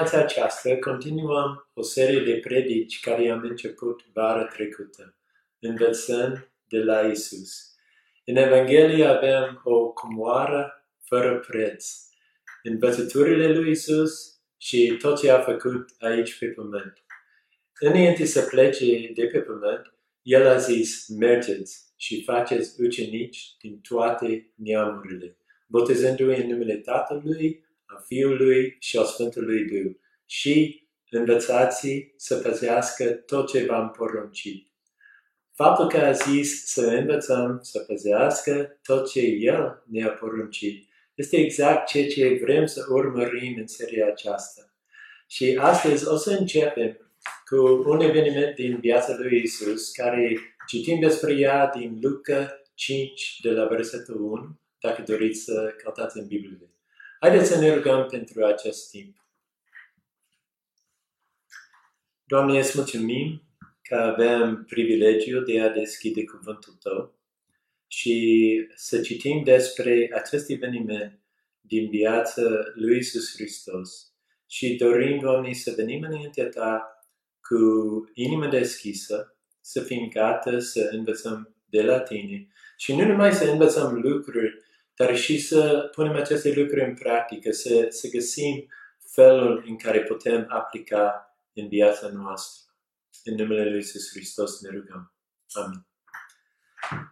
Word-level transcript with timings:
dimineața 0.00 0.26
aceasta 0.26 0.76
continuăm 0.76 1.70
o 1.74 1.82
serie 1.82 2.20
de 2.20 2.38
predici 2.38 3.00
care 3.00 3.30
am 3.30 3.40
început 3.42 4.02
vara 4.12 4.44
trecută, 4.44 5.16
învățând 5.58 6.50
de 6.68 6.78
la 6.78 7.00
Isus. 7.00 7.74
În 8.24 8.36
Evanghelie 8.36 9.04
avem 9.04 9.60
o 9.64 9.88
comoară 9.88 10.86
fără 11.00 11.38
preț, 11.38 11.86
învățăturile 12.62 13.52
lui 13.52 13.70
Isus 13.70 14.40
și 14.56 14.96
tot 15.02 15.20
ce 15.20 15.30
a 15.30 15.40
făcut 15.40 15.90
aici 15.98 16.38
pe 16.38 16.46
pământ. 16.46 16.92
Înainte 17.78 18.24
să 18.24 18.40
plece 18.40 19.10
de 19.14 19.26
pe 19.26 19.38
pământ, 19.38 19.94
El 20.22 20.46
a 20.46 20.56
zis, 20.56 21.08
mergeți 21.08 21.92
și 21.96 22.22
faceți 22.22 22.80
ucenici 22.80 23.56
din 23.60 23.80
toate 23.88 24.52
neamurile, 24.54 25.36
botezându-i 25.66 26.42
în 26.42 26.48
numele 26.48 26.76
Tatălui, 26.76 27.64
a 27.96 28.04
Fiului 28.06 28.76
și 28.78 28.98
a 28.98 29.02
Sfântului 29.02 29.64
Duh 29.64 29.92
și 30.26 30.84
învățați 31.10 32.12
să 32.16 32.36
păzească 32.36 33.04
tot 33.04 33.50
ce 33.50 33.64
v-am 33.64 33.90
poruncit. 33.90 34.66
Faptul 35.54 35.88
că 35.88 35.96
a 35.96 36.12
zis 36.12 36.64
să 36.66 36.86
învățăm 36.86 37.58
să 37.62 37.78
păzească 37.78 38.78
tot 38.82 39.10
ce 39.10 39.20
El 39.20 39.82
ne-a 39.86 40.08
poruncit 40.08 40.88
este 41.14 41.36
exact 41.36 41.86
ceea 41.86 42.06
ce 42.06 42.38
vrem 42.42 42.66
să 42.66 42.86
urmărim 42.88 43.54
în 43.58 43.66
seria 43.66 44.06
aceasta. 44.06 44.74
Și 45.28 45.58
astăzi 45.60 46.08
o 46.08 46.16
să 46.16 46.30
începem 46.30 47.14
cu 47.44 47.90
un 47.90 48.00
eveniment 48.00 48.54
din 48.54 48.78
viața 48.80 49.16
lui 49.18 49.42
Isus, 49.42 49.90
care 49.90 50.36
citim 50.66 51.00
despre 51.00 51.34
ea 51.34 51.70
din 51.76 51.98
Luca 52.00 52.62
5, 52.74 53.38
de 53.42 53.50
la 53.50 53.66
versetul 53.66 54.22
1, 54.22 54.58
dacă 54.80 55.02
doriți 55.06 55.40
să 55.40 55.74
căutați 55.82 56.18
în 56.18 56.26
Biblie. 56.26 56.69
Haideți 57.22 57.48
să 57.48 57.58
ne 57.58 57.74
rugăm 57.74 58.06
pentru 58.06 58.44
acest 58.44 58.90
timp. 58.90 59.16
Doamne, 62.24 62.58
îți 62.58 62.72
mulțumim 62.76 63.42
că 63.82 63.94
avem 63.94 64.64
privilegiul 64.68 65.44
de 65.44 65.60
a 65.60 65.68
deschide 65.68 66.24
cuvântul 66.24 66.72
Tău 66.82 67.18
și 67.86 68.66
să 68.74 69.00
citim 69.00 69.44
despre 69.44 70.10
acest 70.14 70.50
eveniment 70.50 71.20
din 71.60 71.88
viața 71.88 72.42
lui 72.74 72.94
Iisus 72.94 73.34
Hristos 73.34 74.12
și 74.46 74.76
dorim, 74.76 75.18
Doamne, 75.18 75.52
să 75.52 75.72
venim 75.76 76.02
înaintea 76.02 76.48
Ta 76.48 77.04
cu 77.40 77.56
inima 78.14 78.48
deschisă, 78.48 79.36
să 79.60 79.80
fim 79.82 80.08
gata 80.08 80.58
să 80.58 80.88
învățăm 80.92 81.54
de 81.64 81.82
la 81.82 82.00
Tine 82.00 82.48
și 82.76 82.94
nu 82.94 83.06
numai 83.06 83.32
să 83.32 83.50
învățăm 83.50 83.94
lucruri 83.94 84.59
dar 85.00 85.16
și 85.16 85.38
să 85.38 85.90
punem 85.94 86.14
aceste 86.14 86.52
lucruri 86.52 86.84
în 86.84 86.94
practică, 86.94 87.50
să, 87.50 87.86
să 87.88 88.08
găsim 88.08 88.68
felul 89.14 89.64
în 89.66 89.76
care 89.76 90.00
putem 90.00 90.46
aplica 90.48 91.34
în 91.54 91.68
viața 91.68 92.08
noastră. 92.08 92.74
În 93.24 93.34
numele 93.34 93.64
Lui 93.64 93.74
Iisus 93.74 94.10
Hristos 94.10 94.60
ne 94.60 94.68
rugăm. 94.68 95.12
Amin. 95.52 95.86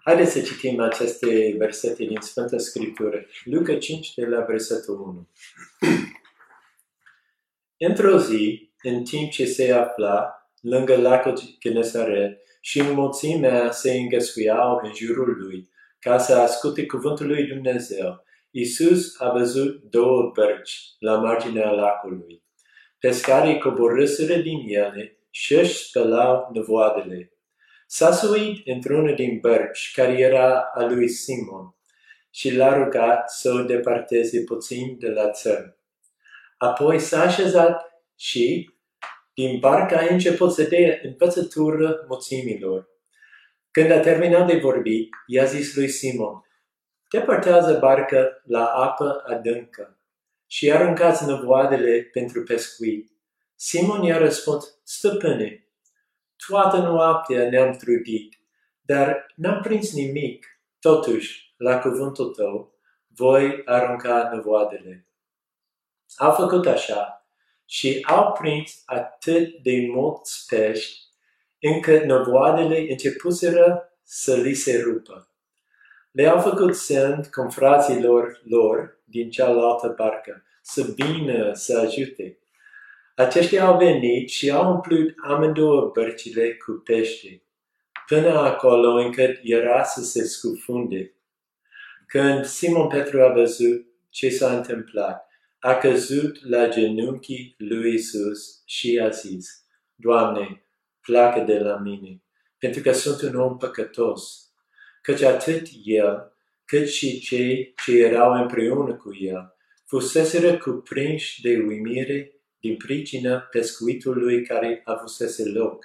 Haideți 0.05 0.33
să 0.33 0.41
citim 0.41 0.81
aceste 0.81 1.55
versete 1.59 2.05
din 2.05 2.21
Sfânta 2.21 2.59
Scriptură. 2.59 3.27
Luca 3.45 3.79
5, 3.79 4.15
de 4.15 4.27
la 4.27 4.41
versetul 4.41 5.01
1. 5.01 5.29
Într-o 7.89 8.19
zi, 8.19 8.71
în 8.83 9.05
timp 9.05 9.31
ce 9.31 9.45
se 9.45 9.73
afla 9.73 10.49
lângă 10.61 10.97
lacul 10.97 11.57
Genesaret 11.61 12.41
și 12.61 12.83
mulțimea 12.83 13.71
se 13.71 13.93
îngăscuiau 13.93 14.81
în 14.83 14.95
jurul 14.95 15.37
lui, 15.39 15.71
ca 16.01 16.19
să 16.19 16.35
asculte 16.35 16.87
cuvântul 16.87 17.27
lui 17.27 17.47
Dumnezeu. 17.47 18.25
Isus 18.51 19.21
a 19.21 19.31
văzut 19.31 19.83
două 19.83 20.31
bărci 20.35 20.81
la 20.99 21.17
marginea 21.17 21.71
lacului. 21.71 22.43
Pescarii 22.99 23.59
coborâsără 23.59 24.35
din 24.35 24.59
ele 24.67 25.19
și 25.31 25.55
își 25.55 25.75
spălau 25.75 26.51
nevoadele. 26.53 27.33
S-a 27.87 28.13
suit 28.13 28.67
într-una 28.67 29.13
din 29.13 29.39
bărci 29.41 29.93
care 29.95 30.13
era 30.13 30.61
a 30.75 30.85
lui 30.85 31.09
Simon 31.09 31.77
și 32.31 32.57
l-a 32.57 32.75
rugat 32.75 33.31
să 33.31 33.53
o 33.53 33.63
departeze 33.63 34.43
puțin 34.43 34.99
de 34.99 35.09
la 35.09 35.31
țărm. 35.31 35.77
Apoi 36.59 36.99
s-a 36.99 37.21
așezat 37.23 38.03
și 38.17 38.71
din 39.35 39.59
barca 39.59 39.99
a 39.99 40.13
început 40.13 40.53
să 40.53 40.63
dea 40.63 40.99
învățătură 41.03 42.05
mulțimilor. 42.09 42.89
Când 43.71 43.91
a 43.91 44.01
terminat 44.01 44.47
de 44.47 44.59
vorbit, 44.59 45.11
i-a 45.27 45.45
zis 45.45 45.75
lui 45.75 45.89
Simon, 45.89 46.43
Depărtează 47.11 47.79
barca 47.79 48.43
la 48.45 48.67
apă 48.67 49.23
adâncă 49.27 49.99
și 50.47 50.73
aruncați 50.73 51.27
năvoadele 51.27 52.03
pentru 52.13 52.43
pescuit. 52.43 53.11
Simon 53.55 54.03
i-a 54.03 54.19
răspuns, 54.19 54.81
Stăpâne, 54.85 55.67
toată 56.47 56.77
noaptea 56.77 57.49
ne-am 57.49 57.73
trudit, 57.73 58.39
dar 58.81 59.27
n-am 59.35 59.61
prins 59.61 59.93
nimic. 59.93 60.47
Totuși, 60.81 61.55
la 61.57 61.79
cuvântul 61.79 62.35
tău, 62.35 62.75
voi 63.09 63.63
arunca 63.65 64.31
năvoadele. 64.33 65.07
Au 66.17 66.33
făcut 66.33 66.67
așa 66.67 67.27
și 67.65 68.05
au 68.09 68.33
prins 68.33 68.83
atât 68.87 69.63
de 69.63 69.87
mulți 69.93 70.47
pești 70.49 71.08
încă 71.61 72.05
năvoadele 72.05 72.87
începuseră 72.91 73.93
să 74.03 74.37
li 74.37 74.55
se 74.55 74.83
rupă. 74.83 75.33
Le-au 76.11 76.39
făcut 76.39 76.75
semn 76.75 77.29
confraților 77.33 78.41
lor 78.45 79.01
din 79.05 79.31
cealaltă 79.31 79.95
barcă 79.97 80.43
să 80.63 80.95
vină 80.97 81.53
să 81.53 81.79
ajute. 81.79 82.39
Aceștia 83.15 83.65
au 83.65 83.79
venit 83.79 84.29
și 84.29 84.51
au 84.51 84.73
umplut 84.73 85.15
amândouă 85.25 85.91
bărcile 85.95 86.55
cu 86.55 86.73
pește, 86.73 87.43
până 88.07 88.39
acolo 88.39 88.89
încât 88.89 89.39
era 89.43 89.83
să 89.83 90.03
se 90.03 90.25
scufunde. 90.25 91.13
Când 92.07 92.45
Simon 92.45 92.89
Petru 92.89 93.23
a 93.23 93.33
văzut 93.33 93.87
ce 94.11 94.29
s-a 94.29 94.57
întâmplat, 94.57 95.29
a 95.59 95.75
căzut 95.75 96.49
la 96.49 96.69
genunchii 96.69 97.55
lui 97.59 97.95
Isus 97.95 98.63
și 98.67 99.01
a 99.03 99.09
zis, 99.09 99.49
Doamne, 99.95 100.68
pleacă 101.09 101.41
de 101.41 101.59
la 101.59 101.77
mine, 101.77 102.23
pentru 102.59 102.83
că 102.83 102.93
sunt 102.93 103.23
un 103.23 103.41
om 103.41 103.57
păcătos, 103.57 104.53
căci 105.03 105.23
atât 105.23 105.67
el, 105.85 106.33
cât 106.65 106.89
și 106.89 107.21
cei 107.21 107.75
ce 107.85 107.99
erau 107.99 108.33
împreună 108.33 108.95
cu 108.95 109.17
el, 109.21 109.55
fuseseră 109.87 110.59
cuprinși 110.59 111.43
de 111.43 111.65
uimire 111.67 112.33
din 112.61 112.77
pricina 112.77 113.39
pescuitului 113.39 114.47
care 114.47 114.83
avusese 114.85 115.49
loc. 115.49 115.85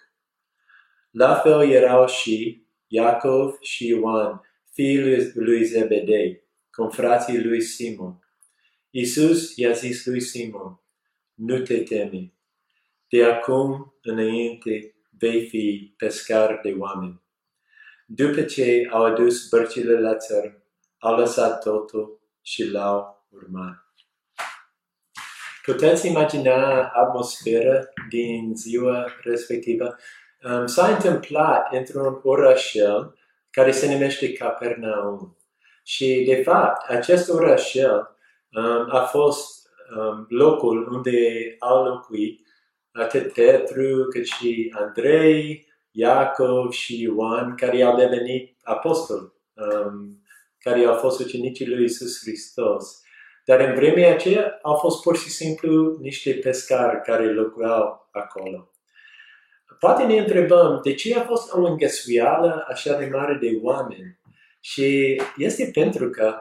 La 1.12 1.36
fel 1.36 1.70
erau 1.70 2.08
și 2.08 2.66
Iacov 2.88 3.58
și 3.62 3.88
Ioan, 3.88 4.42
fiul 4.74 5.32
lui 5.34 5.64
Zebedei, 5.64 6.44
confrații 6.72 7.44
lui 7.44 7.62
Simon. 7.62 8.20
Iisus 8.90 9.56
i-a 9.56 9.72
zis 9.72 10.06
lui 10.06 10.22
Simon, 10.22 10.82
nu 11.34 11.60
te 11.60 11.78
teme, 11.84 12.34
de 13.10 13.24
acum 13.24 13.96
înainte 14.02 14.93
vei 15.18 15.48
fi 15.48 15.94
pescar 15.98 16.60
de 16.64 16.76
oameni. 16.78 17.22
După 18.06 18.42
ce 18.42 18.88
au 18.92 19.04
adus 19.04 19.50
bărcile 19.50 20.00
la 20.00 20.16
țărm, 20.16 20.64
au 20.98 21.16
lăsat 21.16 21.64
totul 21.64 22.20
și 22.42 22.70
l-au 22.70 23.26
urmat. 23.30 23.84
Puteți 25.66 26.08
imagina 26.08 26.88
atmosfera 26.88 27.80
din 28.10 28.56
ziua 28.56 29.06
respectivă? 29.22 29.96
Um, 30.44 30.66
s-a 30.66 30.88
întâmplat 30.88 31.74
într-un 31.74 32.20
orașel 32.24 33.18
care 33.50 33.72
se 33.72 33.92
numește 33.92 34.34
Capernaum. 34.34 35.38
Și, 35.84 36.24
de 36.28 36.44
fapt, 36.44 36.90
acest 36.90 37.30
orașel 37.30 38.18
um, 38.54 38.88
a 38.90 39.02
fost 39.12 39.70
um, 39.98 40.26
locul 40.30 40.92
unde 40.92 41.12
au 41.60 41.84
locuit 41.84 42.43
atât 42.94 43.34
Petru 43.34 44.08
cât 44.10 44.26
și 44.26 44.74
Andrei, 44.78 45.68
Iacov 45.92 46.72
și 46.72 47.02
Ioan, 47.02 47.56
care 47.56 47.82
au 47.82 47.98
devenit 47.98 48.58
apostoli, 48.64 49.34
um, 49.54 50.24
care 50.60 50.86
au 50.86 50.96
fost 50.96 51.20
ucenicii 51.20 51.68
lui 51.68 51.84
Isus 51.84 52.20
Hristos. 52.22 53.02
Dar 53.46 53.60
în 53.60 53.76
vremea 53.76 54.14
aceea 54.14 54.60
au 54.62 54.76
fost 54.76 55.02
pur 55.02 55.18
și 55.18 55.30
simplu 55.30 55.98
niște 56.02 56.34
pescari 56.34 57.02
care 57.02 57.34
locuiau 57.34 58.10
acolo. 58.12 58.68
Poate 59.80 60.04
ne 60.04 60.18
întrebăm 60.18 60.80
de 60.84 60.94
ce 60.94 61.16
a 61.16 61.22
fost 61.22 61.54
o 61.54 61.62
îngăsuială 61.62 62.66
așa 62.68 62.98
de 62.98 63.10
mare 63.12 63.38
de 63.42 63.60
oameni. 63.62 64.20
Și 64.60 65.22
este 65.38 65.70
pentru 65.74 66.10
că 66.10 66.36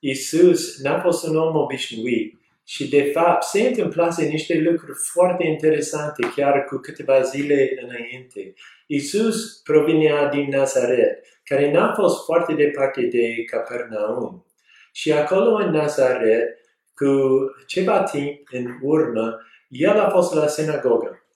Isus 0.00 0.78
n-a 0.78 1.00
fost 1.00 1.26
un 1.26 1.36
om 1.36 1.56
obișnuit. 1.56 2.40
Și 2.64 2.88
de 2.88 3.02
fapt 3.02 3.42
se 3.42 3.62
întâmplase 3.62 4.24
niște 4.24 4.58
lucruri 4.58 4.98
foarte 5.12 5.46
interesante 5.46 6.32
chiar 6.36 6.64
cu 6.64 6.76
câteva 6.76 7.20
zile 7.20 7.70
înainte. 7.82 8.54
Isus 8.86 9.60
provinea 9.64 10.28
din 10.28 10.48
Nazaret, 10.48 11.24
care 11.44 11.70
n-a 11.70 11.92
fost 11.94 12.24
foarte 12.24 12.54
departe 12.54 13.00
de 13.00 13.44
Capernaum. 13.44 14.46
Și 14.92 15.12
acolo 15.12 15.54
în 15.54 15.70
Nazaret, 15.70 16.58
cu 16.94 17.40
ceva 17.66 18.02
timp 18.02 18.48
în 18.50 18.66
urmă, 18.82 19.40
el 19.68 20.00
a 20.00 20.10
fost 20.10 20.34
la 20.34 20.46
sinagogă. 20.46 21.26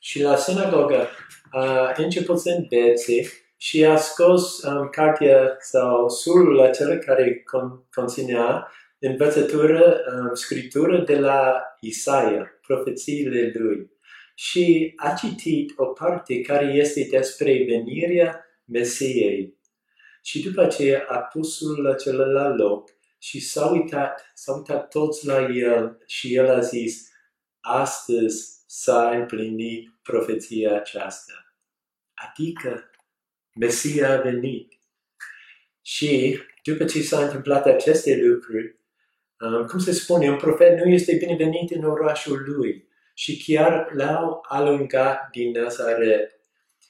Și 0.00 0.22
la 0.22 0.36
sinagogă 0.36 1.08
a 1.50 1.92
început 1.96 2.40
să 2.40 2.50
învețe 2.50 3.22
și 3.56 3.84
a 3.84 3.96
scos 3.96 4.62
um, 4.62 4.88
cartea 4.88 5.56
sau 5.58 6.08
surul 6.08 6.60
acela 6.60 6.96
care 6.96 7.42
con- 7.42 7.90
conținea 7.94 8.70
învățătură, 9.06 10.04
um, 10.12 10.34
scriptură 10.34 11.04
de 11.04 11.18
la 11.18 11.62
Isaia, 11.80 12.60
profețiile 12.66 13.52
lui. 13.54 13.90
Și 14.34 14.92
a 14.96 15.14
citit 15.14 15.72
o 15.76 15.84
parte 15.84 16.40
care 16.40 16.64
este 16.64 17.06
despre 17.10 17.64
venirea 17.68 18.44
Mesiei. 18.64 19.54
Și 20.22 20.42
după 20.42 20.62
aceea 20.62 21.04
a 21.08 21.18
pus 21.18 21.56
surul 21.56 21.90
acela 21.90 22.24
la 22.24 22.54
loc 22.54 22.90
și 23.18 23.40
s-a 23.40 23.70
uitat, 23.70 24.32
s-a 24.34 24.54
uitat 24.54 24.88
toți 24.88 25.26
la 25.26 25.48
el 25.54 26.02
și 26.06 26.34
el 26.34 26.50
a 26.50 26.60
zis, 26.60 27.10
astăzi 27.60 28.56
s-a 28.66 29.10
împlinit 29.10 29.88
profeția 30.02 30.74
aceasta. 30.74 31.54
Adică 32.14 32.90
Mesia 33.56 34.12
a 34.12 34.20
venit. 34.20 34.72
Și 35.82 36.38
după 36.62 36.84
ce 36.84 37.02
s-a 37.02 37.24
întâmplat 37.24 37.66
aceste 37.66 38.16
lucruri, 38.16 38.66
um, 38.66 38.75
cum 39.68 39.78
se 39.78 39.92
spune, 39.92 40.30
un 40.30 40.36
profet 40.36 40.78
nu 40.78 40.90
este 40.90 41.16
binevenit 41.16 41.70
în 41.70 41.84
orașul 41.84 42.42
lui. 42.46 42.88
Și 43.14 43.44
chiar 43.46 43.92
l-au 43.92 44.44
alungat 44.48 45.28
din 45.30 45.50
Nazaret. 45.50 46.40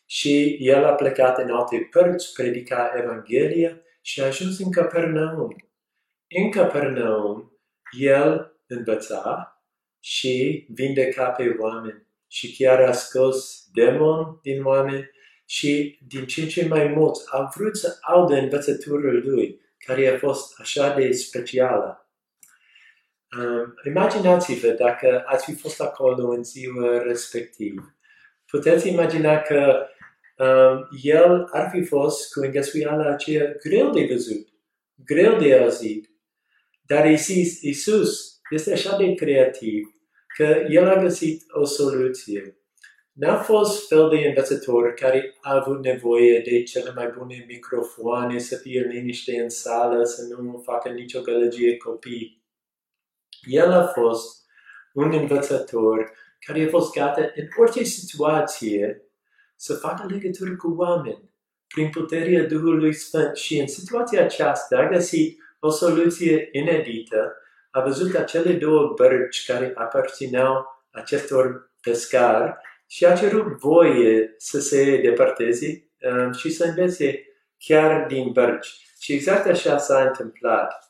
Și 0.06 0.56
el 0.60 0.84
a 0.84 0.92
plecat 0.92 1.38
în 1.38 1.50
alte 1.50 1.88
părți, 1.90 2.32
predica 2.32 2.92
Evanghelia 2.96 3.80
și 4.00 4.20
a 4.20 4.26
ajuns 4.26 4.58
în 4.58 4.70
Capernaum. 4.70 5.56
În 6.28 6.50
Capernaum, 6.50 7.58
el 7.98 8.58
învăța 8.66 9.60
și 10.00 10.66
vindeca 10.68 11.28
pe 11.28 11.56
oameni 11.58 12.06
și 12.26 12.56
chiar 12.56 12.80
a 12.80 12.92
scos 12.92 13.64
demon 13.72 14.38
din 14.42 14.64
oameni 14.64 15.10
și 15.46 15.98
din 16.08 16.26
ce 16.26 16.40
în 16.40 16.48
ce 16.48 16.66
mai 16.66 16.86
mulți 16.86 17.22
au 17.30 17.50
vrut 17.56 17.76
să 17.76 17.98
audă 18.00 18.34
învățătura 18.34 19.10
lui, 19.12 19.60
care 19.78 20.08
a 20.08 20.18
fost 20.18 20.60
așa 20.60 20.94
de 20.94 21.12
specială. 21.12 22.05
Um, 23.34 23.74
imaginați-vă 23.86 24.68
dacă 24.68 25.22
ați 25.26 25.44
fi 25.44 25.54
fost 25.54 25.80
acolo 25.80 26.28
în 26.28 26.44
ziua 26.44 27.02
respectiv. 27.02 27.94
Puteți 28.46 28.88
imagina 28.88 29.38
că 29.38 29.86
um, 30.38 30.88
el 31.02 31.48
ar 31.52 31.70
fi 31.72 31.84
fost 31.84 32.32
cu 32.32 32.40
îngăsuiala 32.40 33.10
aceea 33.10 33.52
greu 33.62 33.90
de 33.90 34.06
văzut, 34.10 34.48
greu 35.04 35.38
de 35.38 35.58
auzit. 35.58 36.10
Dar 36.86 37.10
Isus, 37.10 37.60
Isus 37.60 38.40
este 38.50 38.72
așa 38.72 38.96
de 38.96 39.14
creativ 39.14 39.96
că 40.36 40.64
el 40.68 40.88
a 40.88 41.02
găsit 41.02 41.42
o 41.48 41.64
soluție. 41.64 42.56
N-a 43.12 43.36
fost 43.36 43.88
fel 43.88 44.08
de 44.08 44.16
învățător 44.16 44.92
care 44.94 45.34
a 45.40 45.54
avut 45.54 45.84
nevoie 45.84 46.40
de 46.40 46.62
cele 46.62 46.92
mai 46.94 47.12
bune 47.18 47.44
microfoane, 47.48 48.38
să 48.38 48.56
fie 48.56 48.80
liniște 48.80 49.40
în 49.40 49.48
sală, 49.48 50.04
să 50.04 50.22
nu 50.28 50.62
facă 50.64 50.88
nicio 50.88 51.20
gălăgie 51.20 51.76
copii. 51.76 52.44
El 53.46 53.72
a 53.72 53.86
fost 53.86 54.44
un 54.92 55.12
învățător 55.12 56.12
care 56.40 56.64
a 56.64 56.68
fost 56.68 56.92
gata 56.92 57.20
în 57.34 57.46
orice 57.56 57.82
situație 57.82 59.02
să 59.56 59.74
facă 59.74 60.06
legătură 60.08 60.56
cu 60.56 60.74
oameni 60.76 61.30
prin 61.66 61.90
puterea 61.90 62.46
Duhului 62.46 62.92
Sfânt 62.92 63.36
și 63.36 63.58
în 63.58 63.66
situația 63.66 64.22
aceasta 64.22 64.78
a 64.78 64.88
găsit 64.88 65.38
o 65.60 65.70
soluție 65.70 66.48
inedită, 66.52 67.36
a 67.70 67.80
văzut 67.80 68.14
acele 68.14 68.52
două 68.52 68.92
bărci 68.96 69.44
care 69.46 69.72
aparțineau 69.74 70.84
acestor 70.90 71.72
pescari 71.82 72.54
și 72.86 73.04
a 73.04 73.16
cerut 73.16 73.58
voie 73.58 74.34
să 74.36 74.60
se 74.60 75.00
depărteze 75.02 75.90
um, 76.00 76.32
și 76.32 76.50
să 76.50 76.64
învețe 76.64 77.24
chiar 77.58 78.06
din 78.06 78.32
bărci. 78.32 78.76
Și 79.00 79.12
exact 79.12 79.46
așa 79.46 79.78
s-a 79.78 80.02
întâmplat. 80.02 80.85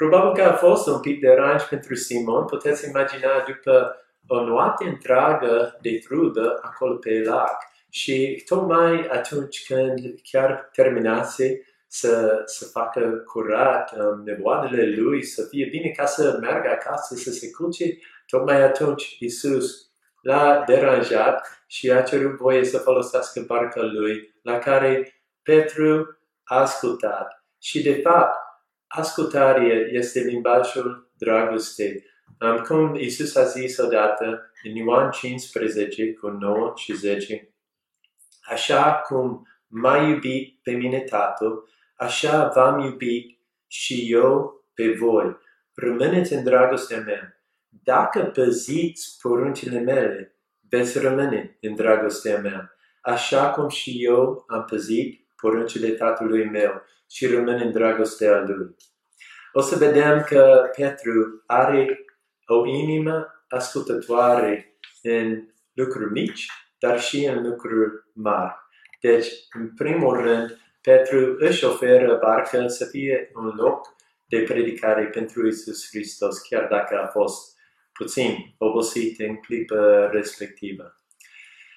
Probabil 0.00 0.42
că 0.42 0.48
a 0.48 0.52
fost 0.52 0.86
un 0.86 1.00
pic 1.00 1.20
deranj 1.20 1.62
pentru 1.62 1.94
Simon, 1.94 2.44
puteți 2.44 2.88
imagina 2.88 3.44
după 3.46 3.96
o 4.26 4.44
noapte 4.44 4.84
întreagă 4.84 5.78
de 5.80 5.98
trudă 6.04 6.58
acolo 6.62 6.94
pe 6.94 7.22
lac 7.24 7.56
și 7.90 8.42
tocmai 8.48 9.06
atunci 9.12 9.66
când 9.66 9.98
chiar 10.22 10.68
terminase 10.72 11.60
să, 11.86 12.42
să 12.44 12.64
facă 12.64 13.00
curat 13.26 13.96
um, 13.96 14.22
nevoadele 14.24 14.96
lui, 14.96 15.22
să 15.24 15.46
fie 15.48 15.68
bine 15.70 15.88
ca 15.88 16.06
să 16.06 16.38
meargă 16.40 16.68
acasă, 16.68 17.14
să 17.14 17.30
se 17.30 17.50
culce, 17.50 17.84
tocmai 18.26 18.62
atunci 18.62 19.16
Isus 19.18 19.90
l-a 20.22 20.64
deranjat 20.66 21.64
și 21.66 21.90
a 21.90 22.02
cerut 22.02 22.36
voie 22.36 22.64
să 22.64 22.78
folosească 22.78 23.40
barca 23.46 23.82
lui, 23.82 24.34
la 24.42 24.58
care 24.58 25.22
Petru 25.42 26.18
a 26.44 26.60
ascultat. 26.60 27.44
Și 27.58 27.82
de 27.82 27.94
fapt, 27.94 28.39
ascultarea 28.92 29.74
este 29.90 30.20
limbajul 30.20 31.10
dragostei. 31.18 32.04
Um, 32.40 32.56
cum 32.56 32.94
Isus 32.94 33.36
a 33.36 33.44
zis 33.44 33.78
odată 33.78 34.50
în 34.62 34.74
Ioan 34.74 35.10
15 35.10 36.12
cu 36.12 36.28
9 36.28 36.72
și 36.76 36.92
10, 36.92 37.54
Așa 38.42 38.94
cum 38.94 39.46
m-a 39.66 39.96
iubit 39.96 40.58
pe 40.62 40.70
mine 40.70 41.00
Tatăl, 41.00 41.68
așa 41.96 42.48
v-am 42.54 42.78
iubit 42.78 43.38
și 43.66 44.12
eu 44.12 44.64
pe 44.74 44.92
voi. 44.92 45.36
Rămâneți 45.74 46.32
în 46.32 46.44
dragostea 46.44 47.00
mea. 47.00 47.42
Dacă 47.68 48.22
păziți 48.22 49.18
poruncile 49.22 49.78
mele, 49.78 50.36
veți 50.68 50.98
rămâne 50.98 51.58
în 51.60 51.74
dragostea 51.74 52.38
mea, 52.38 52.74
așa 53.00 53.50
cum 53.50 53.68
și 53.68 54.04
eu 54.04 54.44
am 54.46 54.64
păzit 54.64 55.26
poruncile 55.40 55.88
tatălui 55.88 56.44
meu 56.44 56.82
și 57.10 57.26
rămân 57.26 57.60
în 57.60 57.72
dragostea 57.72 58.40
lui. 58.46 58.76
O 59.52 59.60
să 59.60 59.76
vedem 59.76 60.22
că 60.22 60.70
Petru 60.76 61.42
are 61.46 62.04
o 62.46 62.66
inimă 62.66 63.44
ascultătoare 63.48 64.78
în 65.02 65.42
lucruri 65.72 66.10
mici, 66.10 66.46
dar 66.78 67.00
și 67.00 67.24
în 67.24 67.42
lucruri 67.42 67.90
mari. 68.12 68.54
Deci, 69.00 69.26
în 69.52 69.74
primul 69.74 70.16
rând, 70.20 70.58
Petru 70.82 71.36
își 71.38 71.64
oferă 71.64 72.18
barca 72.22 72.68
să 72.68 72.84
fie 72.84 73.30
un 73.34 73.52
loc 73.56 73.94
de 74.28 74.38
predicare 74.40 75.04
pentru 75.04 75.46
Isus 75.46 75.88
Hristos, 75.88 76.38
chiar 76.38 76.66
dacă 76.70 77.00
a 77.02 77.06
fost 77.06 77.58
puțin 77.92 78.54
obosit 78.58 79.20
în 79.20 79.36
clipa 79.36 80.08
respectivă. 80.12 80.94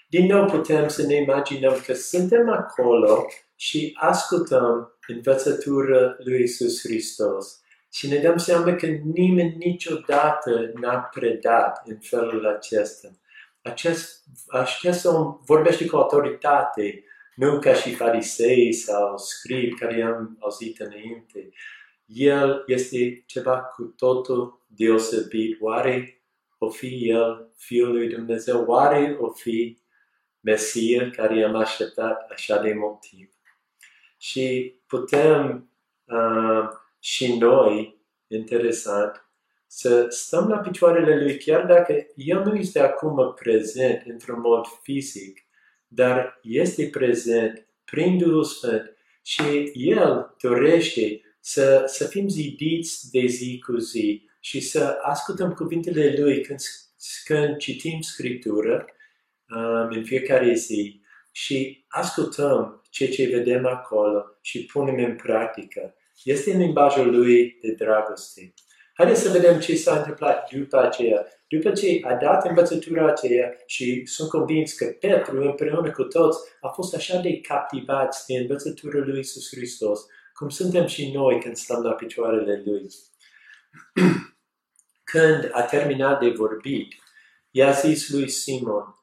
Din 0.10 0.26
nou 0.26 0.46
putem 0.46 0.88
să 0.88 1.06
ne 1.06 1.16
imaginăm 1.16 1.82
că 1.86 1.94
suntem 1.94 2.50
acolo 2.50 3.26
și 3.56 3.98
ascultăm 4.00 5.00
învățătura 5.08 6.16
lui 6.18 6.44
Isus 6.44 6.80
Hristos 6.80 7.62
și 7.92 8.08
ne 8.08 8.18
dăm 8.18 8.38
seama 8.38 8.76
că 8.76 8.86
nimeni 9.04 9.56
niciodată 9.58 10.72
n-a 10.74 10.98
predat 10.98 11.82
în 11.86 11.98
felul 12.00 12.48
acesta. 12.48 13.08
Acest, 13.62 14.24
acest 14.48 15.06
om 15.06 15.38
vorbește 15.46 15.86
cu 15.86 15.96
autoritate, 15.96 17.04
nu 17.36 17.60
ca 17.60 17.74
și 17.74 17.96
farisei 17.96 18.74
sau 18.74 19.18
scribi 19.18 19.76
care 19.76 20.02
am 20.02 20.38
auzit 20.40 20.80
înainte. 20.80 21.50
El 22.06 22.64
este 22.68 23.24
ceva 23.26 23.58
cu 23.62 23.84
totul 23.84 24.66
deosebit. 24.68 25.62
Oare 25.62 26.24
o 26.58 26.70
fi 26.70 27.10
El 27.10 27.52
Fiul 27.58 27.92
lui 27.92 28.10
Dumnezeu? 28.10 28.66
Oare 28.66 29.18
o 29.20 29.30
fi 29.30 29.82
Mesia 30.40 31.10
care 31.10 31.44
am 31.44 31.56
așteptat 31.56 32.32
așa 32.32 32.62
de 32.62 32.74
mult 32.74 33.00
timp? 33.00 33.33
Și 34.24 34.76
putem 34.88 35.70
uh, 36.06 36.70
și 37.00 37.38
noi, 37.38 38.02
interesant, 38.28 39.30
să 39.68 40.06
stăm 40.10 40.48
la 40.48 40.58
picioarele 40.58 41.24
Lui 41.24 41.38
chiar 41.38 41.66
dacă 41.66 42.06
El 42.16 42.44
nu 42.44 42.56
este 42.56 42.80
acum 42.80 43.34
prezent 43.34 44.02
într-un 44.06 44.40
mod 44.40 44.66
fizic, 44.82 45.40
dar 45.88 46.40
este 46.42 46.90
prezent 46.90 47.68
prin 47.86 48.18
Duhul 48.18 48.44
Sfânt 48.44 48.98
și 49.22 49.72
El 49.74 50.36
dorește 50.42 51.22
să, 51.40 51.84
să 51.88 52.08
fim 52.08 52.28
zidiți 52.28 53.12
de 53.12 53.26
zi 53.26 53.64
cu 53.66 53.78
zi 53.78 54.30
și 54.40 54.60
să 54.60 54.98
ascultăm 55.02 55.54
cuvintele 55.54 56.16
Lui 56.18 56.42
când, 56.42 56.60
când 57.26 57.58
citim 57.58 58.02
Scriptură 58.02 58.86
um, 59.50 59.88
în 59.90 60.04
fiecare 60.04 60.54
zi 60.54 61.02
și 61.32 61.86
ascultăm 61.88 62.83
ceea 62.94 63.10
ce 63.10 63.38
vedem 63.38 63.66
acolo 63.66 64.26
și 64.42 64.66
punem 64.66 64.98
în 64.98 65.16
practică. 65.16 65.96
Este 66.24 66.54
în 66.54 66.60
limbajul 66.60 67.16
Lui 67.16 67.58
de 67.62 67.72
dragoste. 67.72 68.54
Haideți 68.94 69.22
să 69.22 69.30
vedem 69.30 69.60
ce 69.60 69.76
s-a 69.76 69.98
întâmplat 69.98 70.52
după 70.52 70.78
aceea. 70.78 71.26
După 71.48 71.72
ce 71.72 72.00
a 72.04 72.14
dat 72.14 72.46
învățătura 72.46 73.08
aceea 73.08 73.54
și 73.66 74.06
sunt 74.06 74.30
convins 74.30 74.74
că 74.74 74.86
Petru 74.86 75.42
împreună 75.42 75.92
cu 75.92 76.04
toți 76.04 76.40
a 76.62 76.68
fost 76.68 76.96
așa 76.96 77.18
de 77.18 77.40
captivați 77.40 78.26
de 78.28 78.38
învățătura 78.38 79.00
lui 79.06 79.20
Isus 79.20 79.56
Hristos, 79.56 80.00
cum 80.34 80.50
suntem 80.50 80.86
și 80.86 81.12
noi 81.12 81.40
când 81.40 81.56
stăm 81.56 81.82
la 81.82 81.92
picioarele 81.92 82.64
Lui. 82.66 82.88
când 85.12 85.50
a 85.52 85.62
terminat 85.62 86.20
de 86.20 86.30
vorbit, 86.30 86.94
I-a 87.56 87.72
zis 87.72 88.10
lui 88.10 88.30
Simon, 88.30 88.96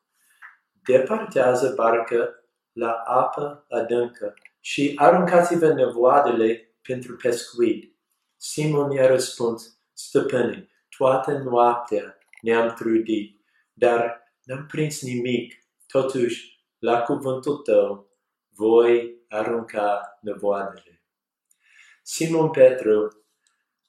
departează 0.83 1.73
barcă 1.77 2.40
la 2.73 2.91
apă 2.93 3.67
adâncă 3.69 4.35
și 4.61 4.93
aruncați-vă 4.97 5.73
nevoadele 5.73 6.75
pentru 6.83 7.17
pescuit. 7.17 7.97
Simon 8.37 8.91
i-a 8.91 9.07
răspuns, 9.07 9.79
stăpâne, 9.93 10.69
toată 10.97 11.33
noaptea 11.33 12.19
ne-am 12.43 12.75
trudit, 12.75 13.41
dar 13.73 14.23
n-am 14.45 14.67
prins 14.67 15.03
nimic. 15.03 15.55
Totuși, 15.87 16.65
la 16.79 17.03
cuvântul 17.03 17.57
tău, 17.57 18.11
voi 18.49 19.25
arunca 19.29 20.19
nevoadele. 20.21 21.05
Simon 22.03 22.51
Petru 22.51 23.25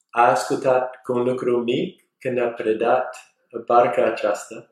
a 0.10 0.30
ascultat 0.30 1.02
cu 1.02 1.12
un 1.14 1.24
lucru 1.24 1.64
mic 1.64 2.02
când 2.18 2.38
a 2.38 2.50
predat 2.50 3.16
barca 3.66 4.06
aceasta, 4.06 4.71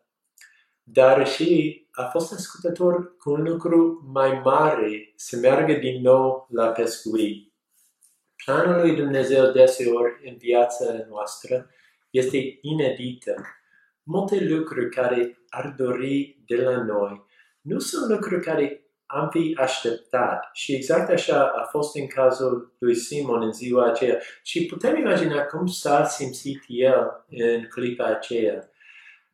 dar 0.92 1.28
și 1.28 1.82
a 1.92 2.04
fost 2.04 2.34
ascultător 2.34 3.18
cu 3.18 3.32
un 3.32 3.44
lucru 3.44 4.10
mai 4.14 4.42
mare 4.44 5.14
să 5.16 5.38
meargă 5.38 5.74
din 5.74 6.02
nou 6.02 6.48
la 6.52 6.68
pescuit. 6.68 7.54
Planul 8.46 8.82
lui 8.82 8.96
Dumnezeu 8.96 9.52
deseori 9.52 10.30
în 10.30 10.38
viața 10.38 10.86
noastră 11.10 11.70
este 12.10 12.58
inedită. 12.62 13.36
Multe 14.04 14.44
lucruri 14.44 14.90
care 14.90 15.38
ar 15.50 15.74
dori 15.78 16.44
de 16.46 16.56
la 16.56 16.84
noi 16.84 17.26
nu 17.62 17.80
sunt 17.80 18.10
lucruri 18.10 18.44
care 18.44 18.84
am 19.06 19.30
fi 19.30 19.58
așteptat. 19.60 20.50
Și 20.54 20.76
exact 20.76 21.10
așa 21.10 21.44
a 21.44 21.64
fost 21.64 21.96
în 21.96 22.08
cazul 22.08 22.76
lui 22.80 22.96
Simon 22.96 23.42
în 23.42 23.52
ziua 23.52 23.86
aceea. 23.86 24.20
Și 24.44 24.66
putem 24.66 24.96
imagina 24.96 25.42
cum 25.42 25.68
s-a 25.68 26.06
simțit 26.06 26.64
el 26.68 27.26
în 27.30 27.68
clipa 27.70 28.06
aceea. 28.06 28.70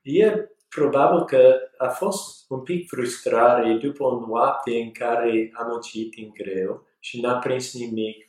E 0.02 0.50
probabil 0.76 1.26
că 1.26 1.56
a 1.78 1.88
fost 1.88 2.46
un 2.50 2.62
pic 2.62 2.88
frustrare 2.88 3.74
după 3.74 4.04
o 4.04 4.26
noapte 4.28 4.72
în 4.72 4.92
care 4.92 5.50
a 5.54 5.64
muncit 5.64 6.14
în 6.18 6.30
greu 6.34 6.88
și 7.00 7.22
n-a 7.22 7.38
prins 7.38 7.74
nimic. 7.74 8.26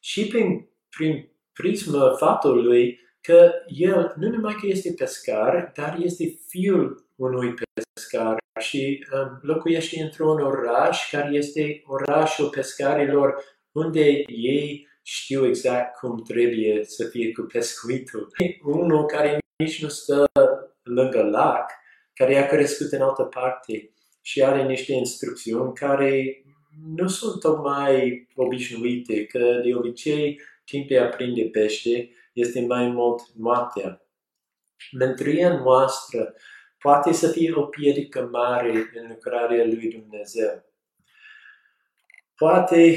Și 0.00 0.26
prin, 0.26 0.68
prin 0.96 1.28
prisma 1.52 2.14
faptului 2.18 3.00
că 3.20 3.52
el 3.66 4.14
nu 4.16 4.28
numai 4.28 4.54
că 4.60 4.66
este 4.66 4.94
pescar, 4.96 5.72
dar 5.76 5.96
este 6.02 6.38
fiul 6.48 7.06
unui 7.16 7.54
pescar 7.54 8.36
și 8.60 9.06
um, 9.12 9.38
locuiește 9.42 10.02
într-un 10.02 10.40
oraș 10.40 11.10
care 11.10 11.34
este 11.34 11.82
orașul 11.86 12.48
pescarilor 12.48 13.44
unde 13.72 14.22
ei 14.26 14.88
știu 15.02 15.46
exact 15.46 15.98
cum 15.98 16.22
trebuie 16.22 16.84
să 16.84 17.04
fie 17.04 17.32
cu 17.32 17.42
pescuitul. 17.42 18.30
Unul 18.62 19.06
care 19.06 19.38
nici 19.56 19.82
nu 19.82 19.88
stă 19.88 20.24
lângă 20.84 21.22
lac, 21.22 21.70
care 22.14 22.36
a 22.36 22.46
crescut 22.46 22.92
în 22.92 23.02
altă 23.02 23.22
parte 23.22 23.90
și 24.22 24.42
are 24.42 24.62
niște 24.62 24.92
instrucțiuni 24.92 25.72
care 25.72 26.42
nu 26.96 27.08
sunt 27.08 27.40
tocmai 27.40 28.28
obișnuite, 28.34 29.26
că 29.26 29.38
de 29.38 29.74
obicei 29.74 30.40
timp 30.64 30.88
de 30.88 30.98
a 30.98 31.08
prinde 31.08 31.42
pește 31.42 32.10
este 32.32 32.60
mai 32.60 32.88
mult 32.88 33.22
noaptea. 33.36 34.02
Mântria 34.90 35.58
noastră 35.58 36.34
poate 36.78 37.12
să 37.12 37.28
fie 37.28 37.52
o 37.54 37.62
piedică 37.62 38.28
mare 38.32 38.70
în 38.70 39.08
lucrarea 39.08 39.64
lui 39.64 39.88
Dumnezeu. 39.88 40.64
Poate 42.34 42.96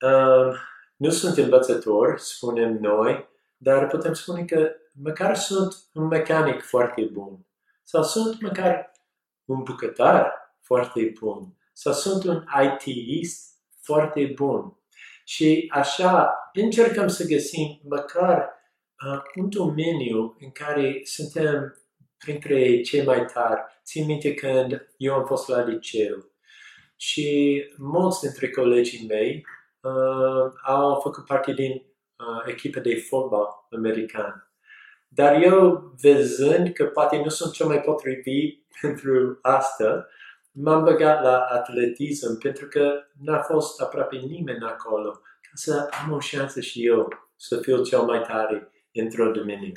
um, 0.00 0.54
nu 0.96 1.10
sunt 1.10 1.36
învățător, 1.36 2.18
spunem 2.18 2.78
noi, 2.80 3.28
dar 3.56 3.86
putem 3.86 4.12
spune 4.12 4.44
că 4.44 4.70
măcar 5.02 5.36
sunt 5.36 5.74
un 5.92 6.06
mecanic 6.06 6.62
foarte 6.62 7.02
bun 7.02 7.46
sau 7.82 8.02
sunt 8.02 8.40
măcar 8.40 8.92
un 9.44 9.62
bucătar 9.62 10.32
foarte 10.60 11.12
bun 11.20 11.56
sau 11.72 11.92
sunt 11.92 12.24
un 12.24 12.44
ITist 12.64 13.56
foarte 13.80 14.32
bun. 14.34 14.78
Și 15.24 15.70
așa 15.72 16.34
încercăm 16.52 17.08
să 17.08 17.26
găsim 17.26 17.80
măcar 17.88 18.48
uh, 19.06 19.22
un 19.34 19.50
domeniu 19.50 20.36
în 20.40 20.50
care 20.50 21.00
suntem 21.04 21.76
printre 22.18 22.80
cei 22.80 23.04
mai 23.04 23.24
tari. 23.24 23.60
Țin 23.84 24.06
minte 24.06 24.34
când 24.34 24.86
eu 24.96 25.14
am 25.14 25.24
fost 25.26 25.48
la 25.48 25.64
liceu 25.64 26.30
și 26.96 27.62
mulți 27.76 28.20
dintre 28.20 28.50
colegii 28.50 29.06
mei 29.06 29.46
uh, 29.80 30.52
au 30.64 31.00
făcut 31.00 31.24
parte 31.24 31.52
din 31.52 31.72
uh, 31.72 32.42
echipa 32.46 32.80
de 32.80 32.96
fotbal 32.96 33.46
american. 33.70 34.45
Dar 35.16 35.42
eu, 35.42 35.92
văzând 36.02 36.72
că 36.72 36.84
poate 36.84 37.16
nu 37.16 37.28
sunt 37.28 37.52
cel 37.52 37.66
mai 37.66 37.80
potrivit 37.80 38.64
pentru 38.80 39.38
asta, 39.42 40.08
m-am 40.52 40.84
băgat 40.84 41.22
la 41.22 41.38
atletism 41.38 42.38
pentru 42.38 42.66
că 42.66 42.92
n-a 43.22 43.38
fost 43.38 43.80
aproape 43.80 44.16
nimeni 44.16 44.64
acolo 44.64 45.10
ca 45.40 45.50
să 45.54 45.88
am 46.04 46.12
o 46.12 46.20
șansă 46.20 46.60
și 46.60 46.86
eu 46.86 47.08
să 47.36 47.60
fiu 47.60 47.82
cel 47.82 48.00
mai 48.00 48.20
tare 48.20 48.70
într-un 48.92 49.32
domeniu. 49.32 49.72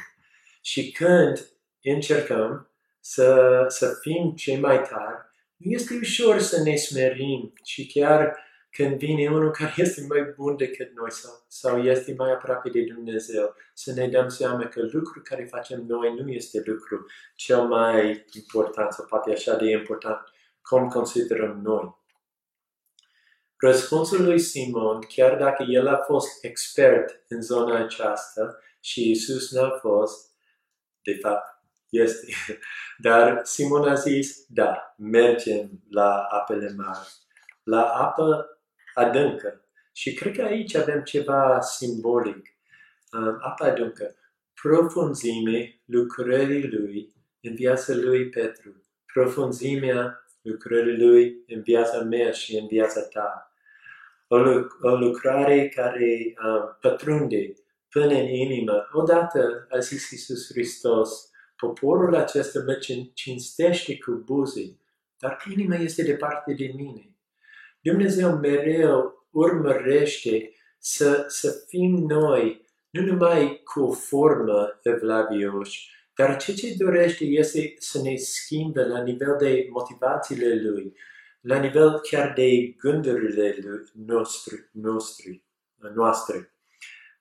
Și 0.61 0.91
când 0.91 1.49
încercăm 1.83 2.71
să, 2.99 3.65
să 3.67 3.97
fim 4.01 4.33
cei 4.35 4.59
mai 4.59 4.81
tari, 4.81 5.27
nu 5.55 5.71
este 5.71 5.93
ușor 6.01 6.39
să 6.39 6.61
ne 6.61 6.75
smerim 6.75 7.53
și 7.63 7.87
chiar 7.87 8.37
când 8.71 8.97
vine 8.97 9.29
unul 9.29 9.51
care 9.51 9.73
este 9.75 10.05
mai 10.07 10.33
bun 10.35 10.55
decât 10.55 10.95
noi 10.95 11.11
sau, 11.11 11.45
sau 11.47 11.81
este 11.83 12.13
mai 12.17 12.31
aproape 12.31 12.69
de 12.69 12.81
Dumnezeu, 12.81 13.55
să 13.73 13.93
ne 13.93 14.07
dăm 14.07 14.27
seama 14.27 14.67
că 14.67 14.81
lucrul 14.91 15.21
care 15.23 15.45
facem 15.45 15.85
noi 15.87 16.13
nu 16.13 16.29
este 16.31 16.61
lucru 16.65 17.05
cel 17.35 17.61
mai 17.61 18.25
important 18.33 18.93
sau 18.93 19.05
poate 19.05 19.31
așa 19.31 19.55
de 19.55 19.69
important 19.69 20.19
cum 20.61 20.87
considerăm 20.87 21.59
noi. 21.63 21.97
Răspunsul 23.57 24.23
lui 24.23 24.39
Simon, 24.39 24.99
chiar 24.99 25.37
dacă 25.37 25.63
el 25.67 25.87
a 25.87 25.97
fost 25.97 26.43
expert 26.43 27.23
în 27.27 27.41
zona 27.41 27.77
aceasta 27.77 28.57
și 28.79 29.09
Isus 29.09 29.51
n-a 29.51 29.69
fost, 29.69 30.29
de 31.03 31.17
fapt, 31.21 31.63
este. 31.89 32.33
Dar 33.05 33.41
Simon 33.43 33.87
a 33.87 33.93
zis, 33.93 34.45
da, 34.47 34.95
mergem 34.97 35.69
la 35.89 36.17
apele 36.19 36.73
mari, 36.77 37.07
la 37.63 37.83
apă 37.83 38.58
adâncă. 38.99 39.63
Și 39.93 40.13
cred 40.13 40.35
că 40.35 40.43
aici 40.43 40.75
avem 40.75 41.01
ceva 41.01 41.61
simbolic. 41.61 42.47
Um, 43.11 43.37
apa 43.41 43.65
adâncă, 43.65 44.15
profunzime 44.61 45.81
lucrării 45.85 46.67
lui 46.67 47.13
în 47.41 47.53
viața 47.53 47.93
lui 47.93 48.29
Petru, 48.29 48.83
profunzimea 49.13 50.25
lucrării 50.41 50.97
lui 50.97 51.43
în 51.47 51.61
viața 51.61 52.01
mea 52.01 52.31
și 52.31 52.57
în 52.57 52.67
viața 52.67 53.01
ta. 53.01 53.53
O, 54.27 54.37
o 54.81 54.95
lucrare 54.95 55.69
care 55.75 56.33
um, 56.43 56.77
pătrunde 56.81 57.53
până 57.89 58.13
în 58.13 58.27
inimă. 58.27 58.89
Odată 58.91 59.67
a 59.69 59.77
zis 59.77 60.11
Iisus 60.11 60.51
Hristos, 60.51 61.29
Poporul 61.55 62.15
acesta 62.15 62.63
mă 62.65 62.79
cinstește 63.13 63.97
cu 63.97 64.11
buze, 64.11 64.79
dar 65.17 65.43
inima 65.51 65.75
este 65.75 66.03
departe 66.03 66.53
de 66.53 66.71
mine. 66.75 67.15
Dumnezeu 67.81 68.37
mereu 68.37 69.27
urmărește 69.31 70.51
să, 70.77 71.25
să 71.27 71.63
fim 71.67 71.91
noi, 71.91 72.67
nu 72.89 73.01
numai 73.01 73.61
cu 73.63 73.79
o 73.79 73.91
formă 73.91 74.79
evlavioși, 74.83 75.89
dar 76.15 76.37
ce 76.37 76.53
ce 76.53 76.75
dorește 76.77 77.25
este 77.25 77.73
să 77.77 78.01
ne 78.01 78.15
schimbe 78.15 78.83
la 78.83 79.03
nivel 79.03 79.35
de 79.39 79.67
motivațiile 79.69 80.61
Lui, 80.61 80.93
la 81.41 81.59
nivel 81.59 81.99
chiar 81.99 82.33
de 82.33 82.75
gândurile 82.77 83.55
nostru, 83.93 84.55
nostru, 84.71 85.43
noastre. 85.93 86.53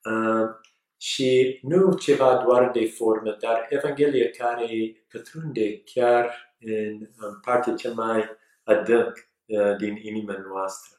Uh, 0.05 0.49
și 0.97 1.59
nu 1.63 1.95
ceva 1.95 2.45
doar 2.47 2.71
de 2.71 2.87
formă, 2.87 3.37
dar 3.41 3.67
Evanghelia 3.69 4.31
care 4.31 5.05
pătrunde 5.13 5.83
chiar 5.83 6.55
în, 6.61 7.09
în 7.17 7.41
partea 7.45 7.75
cea 7.75 7.93
mai 7.93 8.25
adânc 8.65 9.17
uh, 9.17 9.38
din 9.79 9.97
inima 9.97 10.37
noastră. 10.49 10.97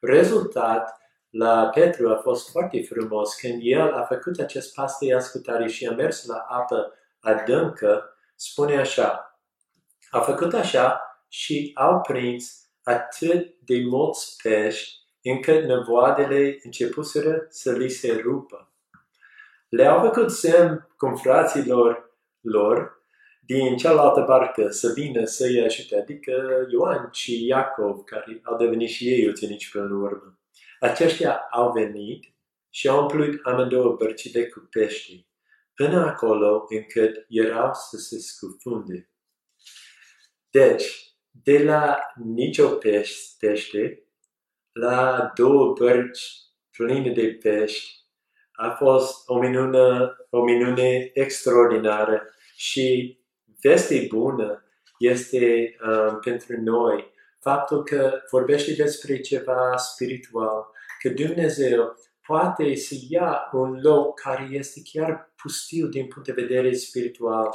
Rezultat 0.00 1.00
la 1.30 1.68
Petru 1.68 2.10
a 2.10 2.16
fost 2.16 2.50
foarte 2.50 2.82
frumos 2.82 3.34
când 3.34 3.58
el 3.62 3.92
a 3.92 4.02
făcut 4.02 4.38
acest 4.38 4.74
pas 4.74 4.98
de 5.00 5.14
ascultare 5.14 5.68
și 5.68 5.86
a 5.86 5.92
mers 5.92 6.26
la 6.26 6.36
apă 6.48 6.92
adâncă, 7.20 8.16
spune 8.34 8.76
așa, 8.76 9.40
a 10.10 10.20
făcut 10.20 10.52
așa 10.54 11.00
și 11.28 11.70
au 11.74 12.00
prins 12.00 12.70
atât 12.82 13.54
de 13.64 13.82
mulți 13.88 14.36
pești 14.42 15.00
încât 15.22 15.64
nevoadele 15.64 16.58
începuseră 16.62 17.46
să 17.48 17.72
li 17.72 17.88
se 17.88 18.20
rupă 18.22 18.72
le-au 19.72 20.00
făcut 20.00 20.30
semn 20.30 20.88
confraților 20.96 22.16
lor 22.40 23.01
din 23.52 23.76
cealaltă 23.76 24.20
barcă 24.20 24.68
să 24.68 24.92
vină 24.94 25.24
să-i 25.24 25.60
ajute, 25.60 25.96
adică 25.96 26.66
Ioan 26.70 27.08
și 27.12 27.46
Iacov, 27.46 28.02
care 28.04 28.40
au 28.42 28.56
devenit 28.56 28.88
și 28.88 29.08
ei 29.08 29.28
ucenici 29.28 29.70
până 29.70 29.84
la 29.84 29.96
urmă. 29.96 30.38
Aceștia 30.80 31.48
au 31.50 31.72
venit 31.72 32.34
și 32.70 32.88
au 32.88 33.00
umplut 33.00 33.40
amândouă 33.42 33.96
bărcile 33.98 34.46
cu 34.46 34.68
pești, 34.70 35.26
până 35.74 36.06
acolo 36.06 36.64
încât 36.68 37.26
erau 37.28 37.70
să 37.74 37.96
se 37.96 38.18
scufunde. 38.18 39.10
Deci, 40.50 41.16
de 41.30 41.62
la 41.64 41.98
nicio 42.14 42.78
pește 43.38 44.06
la 44.72 45.32
două 45.34 45.72
bărci 45.72 46.22
pline 46.70 47.12
de 47.12 47.38
pești 47.42 48.00
a 48.52 48.70
fost 48.70 49.28
o 49.28 49.38
minune, 49.38 50.10
o 50.30 50.42
minune 50.42 51.10
extraordinară 51.14 52.22
și 52.56 53.18
veste 53.62 54.06
bună 54.08 54.64
este 54.98 55.76
um, 55.86 56.18
pentru 56.18 56.60
noi 56.60 57.12
faptul 57.40 57.82
că 57.82 58.20
vorbește 58.30 58.72
despre 58.72 59.20
ceva 59.20 59.76
spiritual, 59.76 60.66
că 61.00 61.08
Dumnezeu 61.08 61.96
poate 62.26 62.74
să 62.74 62.94
ia 63.08 63.48
un 63.52 63.80
loc 63.82 64.20
care 64.20 64.48
este 64.50 64.80
chiar 64.92 65.32
pustiu 65.42 65.86
din 65.86 66.06
punct 66.06 66.28
de 66.28 66.42
vedere 66.42 66.72
spiritual 66.72 67.48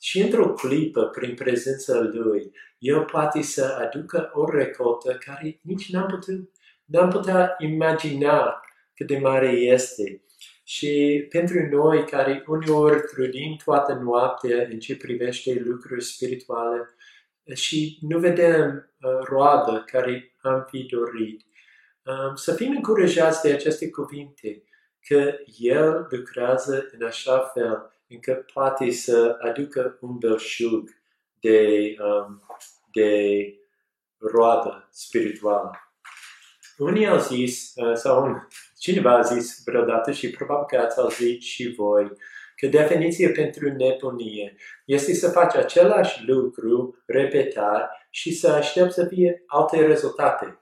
și 0.00 0.20
într-o 0.20 0.52
clipă, 0.52 1.04
prin 1.04 1.34
prezența 1.34 1.98
Lui, 1.98 2.52
El 2.78 3.04
poate 3.04 3.42
să 3.42 3.78
aducă 3.80 4.30
o 4.32 4.50
recoltă 4.50 5.18
care 5.24 5.60
nici 5.62 5.90
n-am 5.90 6.06
putut, 6.06 6.50
n-am 6.84 7.10
putea 7.10 7.54
imagina 7.58 8.60
cât 8.94 9.06
de 9.06 9.18
mare 9.18 9.50
este. 9.50 10.20
Și 10.68 11.26
pentru 11.28 11.66
noi 11.70 12.04
care 12.04 12.44
uneori 12.46 13.00
trudim 13.00 13.56
toată 13.64 13.92
noaptea 13.92 14.62
în 14.70 14.78
ce 14.78 14.96
privește 14.96 15.62
lucruri 15.64 16.04
spirituale 16.04 16.88
și 17.54 17.98
nu 18.00 18.18
vedem 18.18 18.90
uh, 19.00 19.26
roadă 19.28 19.82
care 19.86 20.34
am 20.42 20.66
fi 20.70 20.82
dorit, 20.82 21.44
um, 22.02 22.34
să 22.34 22.54
fim 22.54 22.70
încurajați 22.70 23.42
de 23.42 23.52
aceste 23.52 23.90
cuvinte, 23.90 24.62
că 25.00 25.34
El 25.58 26.06
lucrează 26.10 26.88
în 26.98 27.06
așa 27.06 27.38
fel 27.54 27.92
încât 28.08 28.52
poate 28.52 28.90
să 28.90 29.36
aducă 29.40 29.98
un 30.00 30.18
belșug 30.18 30.90
de, 31.40 31.94
um, 32.00 32.46
de 32.92 33.38
roadă 34.18 34.88
spirituală. 34.90 35.70
Unii 36.76 37.06
au 37.06 37.18
zis, 37.18 37.72
uh, 37.74 37.94
sau 37.94 38.24
un, 38.24 38.46
cineva 38.78 39.16
a 39.16 39.20
zis 39.20 39.62
vreodată 39.64 40.12
și 40.12 40.30
probabil 40.30 40.64
că 40.66 40.84
ați 40.84 40.98
auzit 40.98 41.42
și 41.42 41.74
voi, 41.76 42.12
că 42.56 42.66
definiția 42.66 43.30
pentru 43.34 43.68
nebunie 43.68 44.56
este 44.84 45.14
să 45.14 45.30
faci 45.30 45.54
același 45.54 46.24
lucru 46.26 47.02
repetat 47.06 47.90
și 48.10 48.34
să 48.34 48.48
aștepți 48.48 48.94
să 48.94 49.04
fie 49.04 49.42
alte 49.46 49.86
rezultate. 49.86 50.60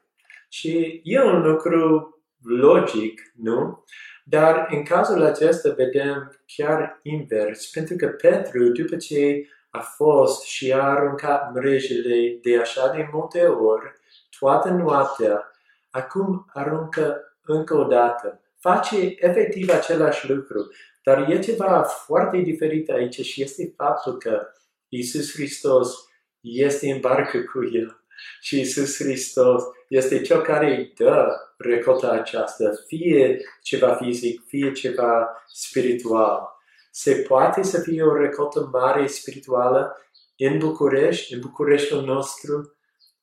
Și 0.49 1.00
e 1.04 1.23
un 1.23 1.42
lucru 1.42 2.09
logic, 2.42 3.21
nu? 3.35 3.85
Dar 4.25 4.66
în 4.71 4.85
cazul 4.85 5.23
acesta 5.23 5.75
vedem 5.76 6.40
chiar 6.47 7.00
invers, 7.02 7.71
pentru 7.71 7.97
că 7.97 8.06
Petru, 8.06 8.68
după 8.68 8.97
ce 8.97 9.49
a 9.71 9.80
fost 9.80 10.42
și 10.42 10.73
a 10.73 10.83
aruncat 10.83 11.52
mrejele 11.52 12.38
de 12.42 12.59
așa 12.59 12.92
de 12.97 13.09
multe 13.12 13.47
ori, 13.47 13.92
toată 14.38 14.68
noaptea, 14.68 15.50
acum 15.90 16.50
aruncă 16.52 17.33
încă 17.44 17.76
o 17.76 17.84
dată. 17.84 18.40
Face 18.60 19.14
efectiv 19.16 19.70
același 19.70 20.30
lucru, 20.30 20.70
dar 21.02 21.30
e 21.30 21.38
ceva 21.38 21.82
foarte 21.82 22.38
diferit 22.38 22.90
aici 22.90 23.20
și 23.20 23.42
este 23.42 23.72
faptul 23.76 24.18
că 24.18 24.46
Isus 24.88 25.32
Hristos 25.32 25.94
este 26.40 26.90
în 26.90 27.00
barcă 27.00 27.38
cu 27.38 27.64
el. 27.72 28.04
Și 28.40 28.60
Isus 28.60 28.96
Hristos 28.96 29.62
este 29.88 30.20
Cel 30.20 30.40
care 30.42 30.76
îi 30.76 30.92
dă 30.96 31.26
recolta 31.58 32.08
aceasta, 32.08 32.70
fie 32.86 33.40
ceva 33.62 33.94
fizic, 33.94 34.46
fie 34.46 34.72
ceva 34.72 35.44
spiritual. 35.52 36.48
Se 36.90 37.14
poate 37.14 37.62
să 37.62 37.80
fie 37.80 38.02
o 38.02 38.16
recoltă 38.16 38.68
mare 38.72 39.07
spirituală 39.07 39.96
în 40.37 40.59
București, 40.59 41.35
în 41.35 41.40
Bucureștiul 41.40 42.04
nostru? 42.04 42.76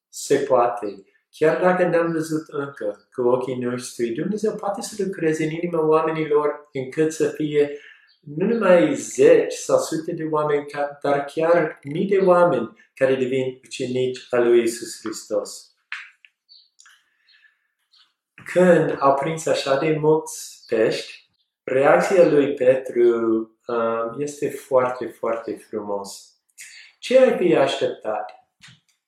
Se 0.10 0.36
poate. 0.38 1.04
Chiar 1.32 1.62
dacă 1.62 1.84
n-am 1.84 2.12
văzut 2.12 2.48
încă 2.48 3.08
cu 3.14 3.22
ochii 3.22 3.60
noștri, 3.60 4.10
Dumnezeu 4.10 4.56
poate 4.56 4.82
să 4.82 5.04
lucreze 5.06 5.44
în 5.44 5.50
inima 5.50 5.88
oamenilor 5.88 6.70
încât 6.72 7.14
să 7.14 7.28
fie 7.28 7.80
nu 8.22 8.46
numai 8.46 8.96
zeci 8.96 9.54
sau 9.54 9.78
sute 9.78 10.12
de 10.12 10.24
oameni, 10.24 10.66
dar 11.02 11.26
chiar 11.26 11.80
mii 11.84 12.08
de 12.08 12.18
oameni 12.18 12.78
care 12.94 13.16
devin 13.16 13.60
ucenici 13.66 14.28
al 14.30 14.44
lui 14.44 14.64
Isus 14.64 15.00
Hristos. 15.00 15.76
Când 18.54 18.96
au 19.00 19.14
prins 19.14 19.46
așa 19.46 19.78
de 19.78 19.98
mulți 19.98 20.64
pești, 20.68 21.30
reacția 21.64 22.28
lui 22.28 22.54
Petru 22.54 23.02
um, 23.68 24.20
este 24.20 24.50
foarte, 24.50 25.06
foarte 25.06 25.56
frumos. 25.70 26.36
Ce 27.00 27.20
ai 27.20 27.38
fi 27.38 27.56
așteptat? 27.56 28.41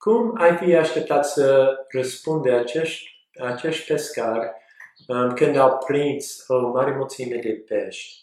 Cum 0.04 0.34
ai 0.38 0.58
fi 0.58 0.76
așteptat 0.76 1.26
să 1.26 1.76
răspunde 1.90 2.52
acești, 2.52 3.10
acești 3.40 3.88
pescari 3.88 4.52
um, 5.08 5.34
când 5.34 5.58
au 5.58 5.78
prins 5.86 6.44
o 6.48 6.68
mare 6.68 6.96
mulțime 6.98 7.36
de 7.36 7.64
pești? 7.68 8.22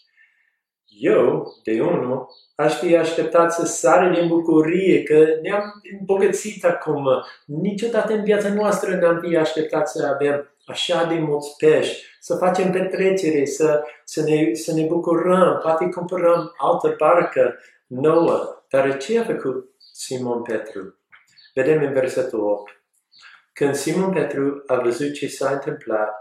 Eu, 0.99 1.53
de 1.63 1.81
unul, 1.81 2.27
aș 2.55 2.79
fi 2.79 2.95
așteptat 2.95 3.53
să 3.53 3.65
sare 3.65 4.19
din 4.19 4.27
bucurie, 4.27 5.03
că 5.03 5.25
ne-am 5.41 5.63
îmbogățit 5.99 6.65
acum. 6.65 7.07
Niciodată 7.45 8.13
în 8.13 8.23
viața 8.23 8.53
noastră 8.53 8.95
n-am 8.95 9.19
fi 9.19 9.37
așteptat 9.37 9.89
să 9.89 10.05
avem 10.13 10.55
așa 10.65 11.05
de 11.05 11.15
mulți 11.15 11.55
pești, 11.57 12.03
să 12.19 12.35
facem 12.35 12.71
petrecere, 12.71 13.45
să, 13.45 13.83
să, 14.03 14.23
ne, 14.23 14.53
să 14.53 14.73
ne 14.73 14.85
bucurăm, 14.85 15.59
poate 15.61 15.89
cumpărăm 15.89 16.53
altă 16.57 16.95
barcă 16.97 17.55
nouă. 17.87 18.63
Dar 18.69 18.97
ce 18.97 19.19
a 19.19 19.23
făcut 19.23 19.69
Simon 19.93 20.41
Petru? 20.41 21.00
Vedem 21.53 21.83
în 21.83 21.93
versetul 21.93 22.39
8. 22.39 22.83
Când 23.53 23.75
Simon 23.75 24.11
Petru 24.11 24.63
a 24.67 24.75
văzut 24.75 25.13
ce 25.13 25.27
s-a 25.27 25.51
întâmplat, 25.51 26.13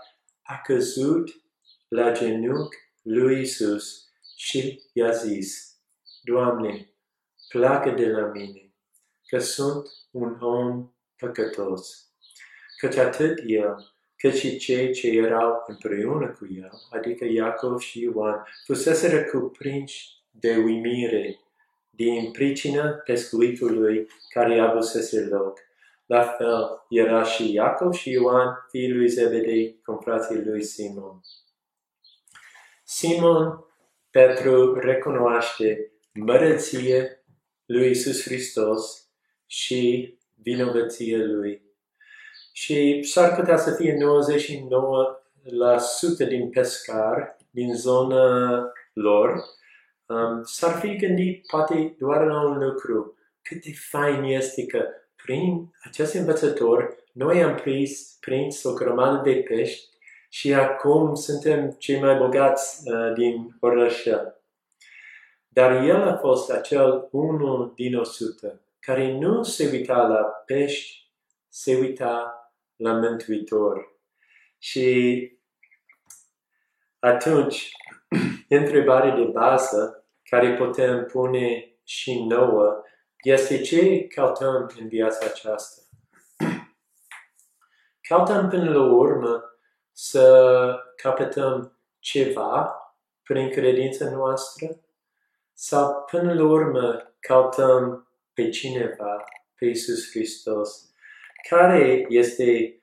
a 0.42 0.60
căzut 0.64 1.30
la 1.88 2.12
genunchi 2.12 2.76
lui 3.02 3.40
Isus 3.40 4.08
și 4.36 4.82
i-a 4.92 5.10
zis, 5.10 5.76
Doamne, 6.22 6.94
pleacă 7.48 7.90
de 7.90 8.08
la 8.08 8.26
mine, 8.26 8.74
că 9.28 9.38
sunt 9.38 9.86
un 10.10 10.36
om 10.40 10.92
păcătos. 11.16 12.12
Căci 12.76 12.96
atât 12.96 13.42
el, 13.46 13.94
cât 14.16 14.34
și 14.34 14.58
cei 14.58 14.92
ce 14.92 15.08
erau 15.08 15.64
împreună 15.66 16.28
cu 16.28 16.46
el, 16.54 16.70
adică 16.90 17.24
Iacov 17.24 17.78
și 17.80 18.00
Ioan, 18.00 18.46
fuseseră 18.64 19.24
cuprinși 19.24 20.08
de 20.30 20.56
uimire 20.56 21.40
din 22.00 22.30
pricina 22.30 22.88
pescuitului 22.88 24.06
care 24.28 24.58
avusese 24.58 25.20
loc. 25.30 25.58
La 26.06 26.22
fel 26.22 26.84
era 26.88 27.22
și 27.22 27.52
Iacov 27.52 27.92
și 27.92 28.10
Ioan, 28.10 28.66
fiul 28.70 28.96
lui 28.96 29.08
Zebedei, 29.08 29.80
cum 29.84 29.98
frații 29.98 30.44
lui 30.44 30.62
Simon. 30.62 31.20
Simon 32.84 33.64
Petru 34.10 34.74
recunoaște 34.74 35.92
mărăție 36.12 37.24
lui 37.66 37.90
Isus 37.90 38.22
Hristos 38.22 39.08
și 39.46 40.14
vinovăție 40.34 41.24
lui. 41.24 41.62
Și 42.52 43.02
s-ar 43.02 43.34
putea 43.34 43.56
să 43.56 43.74
fie 43.74 43.96
99% 46.24 46.28
din 46.28 46.50
pescar 46.50 47.36
din 47.50 47.74
zona 47.74 48.62
lor 48.92 49.58
um, 50.10 50.42
s-ar 50.44 50.78
fi 50.78 50.96
gândit 50.96 51.46
poate 51.46 51.94
doar 51.98 52.26
la 52.26 52.42
un 52.42 52.58
lucru. 52.58 53.14
Cât 53.42 53.62
de 53.62 53.72
fain 53.90 54.22
este 54.22 54.66
că 54.66 54.84
prin 55.24 55.74
acest 55.82 56.14
învățător 56.14 56.96
noi 57.12 57.42
am 57.42 57.54
prins, 57.54 58.16
prins 58.20 58.64
o 58.64 58.72
grămadă 58.72 59.30
de 59.30 59.44
pești 59.48 59.88
și 60.28 60.54
acum 60.54 61.14
suntem 61.14 61.70
cei 61.70 62.00
mai 62.00 62.16
bogați 62.16 62.90
uh, 62.90 63.12
din 63.14 63.56
orășel. 63.60 64.40
Dar 65.48 65.84
el 65.84 66.08
a 66.08 66.16
fost 66.16 66.50
acel 66.50 67.08
unul 67.10 67.72
din 67.74 67.96
o 67.96 68.04
sută 68.04 68.60
care 68.80 69.12
nu 69.12 69.42
se 69.42 69.68
uita 69.72 70.06
la 70.06 70.22
pești, 70.46 71.10
se 71.48 71.76
uita 71.76 72.34
la 72.76 72.92
Mântuitor. 72.92 73.98
Și 74.58 75.30
atunci, 76.98 77.70
întrebarea 78.48 79.14
de 79.14 79.24
bază 79.24 79.99
care 80.30 80.54
putem 80.54 81.04
pune 81.04 81.74
și 81.84 82.22
nouă 82.22 82.82
este 83.22 83.60
ce 83.60 84.06
căutăm 84.06 84.70
în 84.80 84.88
viața 84.88 85.26
aceasta. 85.26 85.82
Căutăm 88.08 88.48
până 88.48 88.70
la 88.70 88.82
urmă 88.92 89.44
să 89.92 90.76
capătăm 90.96 91.78
ceva 91.98 92.74
prin 93.22 93.50
credința 93.50 94.10
noastră 94.10 94.80
sau 95.52 96.04
până 96.10 96.34
la 96.34 96.44
urmă 96.44 97.14
căutăm 97.20 98.08
pe 98.32 98.48
cineva, 98.48 99.24
pe 99.54 99.64
Iisus 99.64 100.10
Hristos, 100.10 100.90
care 101.48 102.06
este 102.08 102.80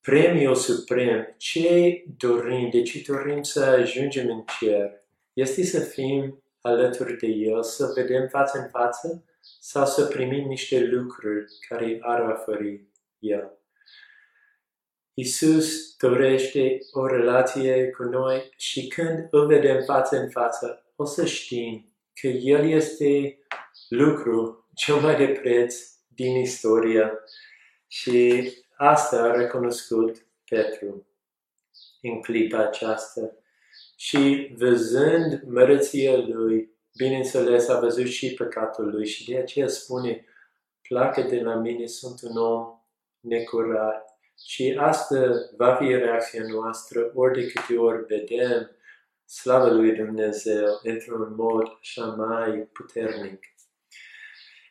premiul 0.00 0.54
suprem, 0.54 1.34
ce 1.36 2.02
dorim, 2.16 2.70
de 2.70 2.82
ce 2.82 3.02
dorim 3.06 3.42
să 3.42 3.64
ajungem 3.64 4.28
în 4.28 4.44
cer, 4.58 5.02
este 5.32 5.64
să 5.64 5.80
fim 5.80 6.43
alături 6.66 7.16
de 7.16 7.26
El, 7.26 7.62
să 7.62 7.92
vedem 7.94 8.28
față 8.28 8.58
în 8.58 8.68
față, 8.68 9.24
sau 9.60 9.86
să 9.86 10.04
primim 10.04 10.46
niște 10.46 10.80
lucruri 10.80 11.44
care 11.68 11.98
ar 12.00 12.20
oferi 12.20 12.88
El. 13.18 13.58
Isus 15.14 15.96
dorește 15.96 16.78
o 16.92 17.06
relație 17.06 17.90
cu 17.90 18.02
noi 18.02 18.52
și 18.56 18.86
când 18.86 19.28
îl 19.30 19.46
vedem 19.46 19.82
față 19.82 20.16
în 20.16 20.30
față, 20.30 20.92
o 20.96 21.04
să 21.04 21.24
știm 21.24 21.96
că 22.20 22.26
El 22.26 22.68
este 22.68 23.38
lucru 23.88 24.68
cel 24.74 24.94
mai 24.94 25.16
de 25.16 25.26
preț 25.26 25.76
din 26.08 26.36
istoria 26.36 27.12
și 27.86 28.50
asta 28.76 29.22
a 29.22 29.36
recunoscut 29.36 30.26
Petru 30.44 31.06
în 32.02 32.22
clipa 32.22 32.58
aceasta. 32.58 33.20
Și 33.96 34.54
văzând 34.58 35.42
mărăția 35.46 36.16
lui, 36.16 36.70
bineînțeles 36.96 37.68
a 37.68 37.80
văzut 37.80 38.06
și 38.06 38.34
păcatul 38.34 38.90
lui 38.90 39.06
și 39.06 39.30
de 39.30 39.38
aceea 39.38 39.68
spune, 39.68 40.24
placă 40.88 41.22
de 41.22 41.40
la 41.40 41.54
mine, 41.54 41.86
sunt 41.86 42.20
un 42.22 42.36
om 42.36 42.66
necurat. 43.20 44.18
Și 44.46 44.76
asta 44.78 45.30
va 45.56 45.74
fi 45.74 45.86
reacția 45.86 46.42
noastră 46.48 47.12
ori 47.14 47.40
de 47.40 47.46
câte 47.46 47.78
ori 47.78 48.04
vedem 48.04 48.70
slavă 49.24 49.70
lui 49.70 49.92
Dumnezeu 49.92 50.80
într-un 50.82 51.34
mod 51.34 51.78
așa 51.80 52.04
mai 52.04 52.68
puternic. 52.72 53.53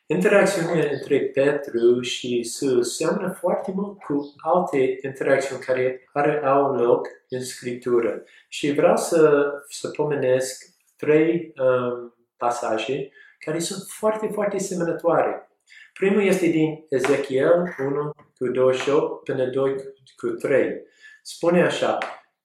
Interacțiunea 0.06 0.90
între 0.92 1.20
Petru 1.20 2.00
și 2.00 2.38
Isus 2.38 2.96
seamănă 2.96 3.36
foarte 3.40 3.72
mult 3.74 3.98
cu 3.98 4.34
alte 4.36 4.98
interacțiuni 5.02 5.62
care 5.62 6.08
are, 6.12 6.44
au 6.44 6.74
loc 6.74 7.08
în 7.28 7.44
Scriptură. 7.44 8.22
Și 8.48 8.72
vreau 8.72 8.96
să, 8.96 9.52
să 9.68 9.88
pomenesc 9.88 10.64
trei 10.96 11.52
um, 11.56 12.14
pasaje 12.36 13.10
care 13.38 13.58
sunt 13.58 13.82
foarte, 13.88 14.26
foarte 14.32 14.58
semănătoare. 14.58 15.48
Primul 15.92 16.22
este 16.22 16.46
din 16.46 16.84
Ezechiel 16.88 17.74
1 17.78 18.10
cu 18.38 18.48
28 18.48 19.24
până 19.24 19.44
2 19.44 19.74
cu 20.16 20.26
3. 20.26 20.82
Spune 21.22 21.62
așa, 21.62 21.98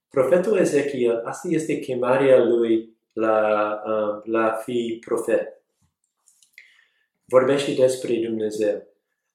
profetul 0.10 0.58
Ezechiel, 0.58 1.22
asta 1.26 1.48
este 1.52 1.80
chemarea 1.80 2.44
lui 2.44 2.98
la, 3.14 3.70
uh, 3.86 4.22
la 4.24 4.52
fi 4.52 5.02
profet 5.06 5.59
vorbește 7.30 7.72
despre 7.72 8.16
Dumnezeu. 8.16 8.88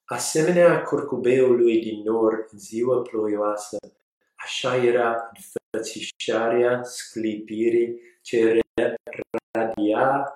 Asemenea 0.05 0.81
curcubeului 0.81 1.81
din 1.81 2.01
nord 2.03 2.47
în 2.51 2.59
ziua 2.59 3.01
ploioasă, 3.01 3.77
așa 4.35 4.75
era 4.75 5.31
înfățișarea 5.33 6.83
sclipirii 6.83 7.99
ce 8.21 8.59
radia 9.51 10.33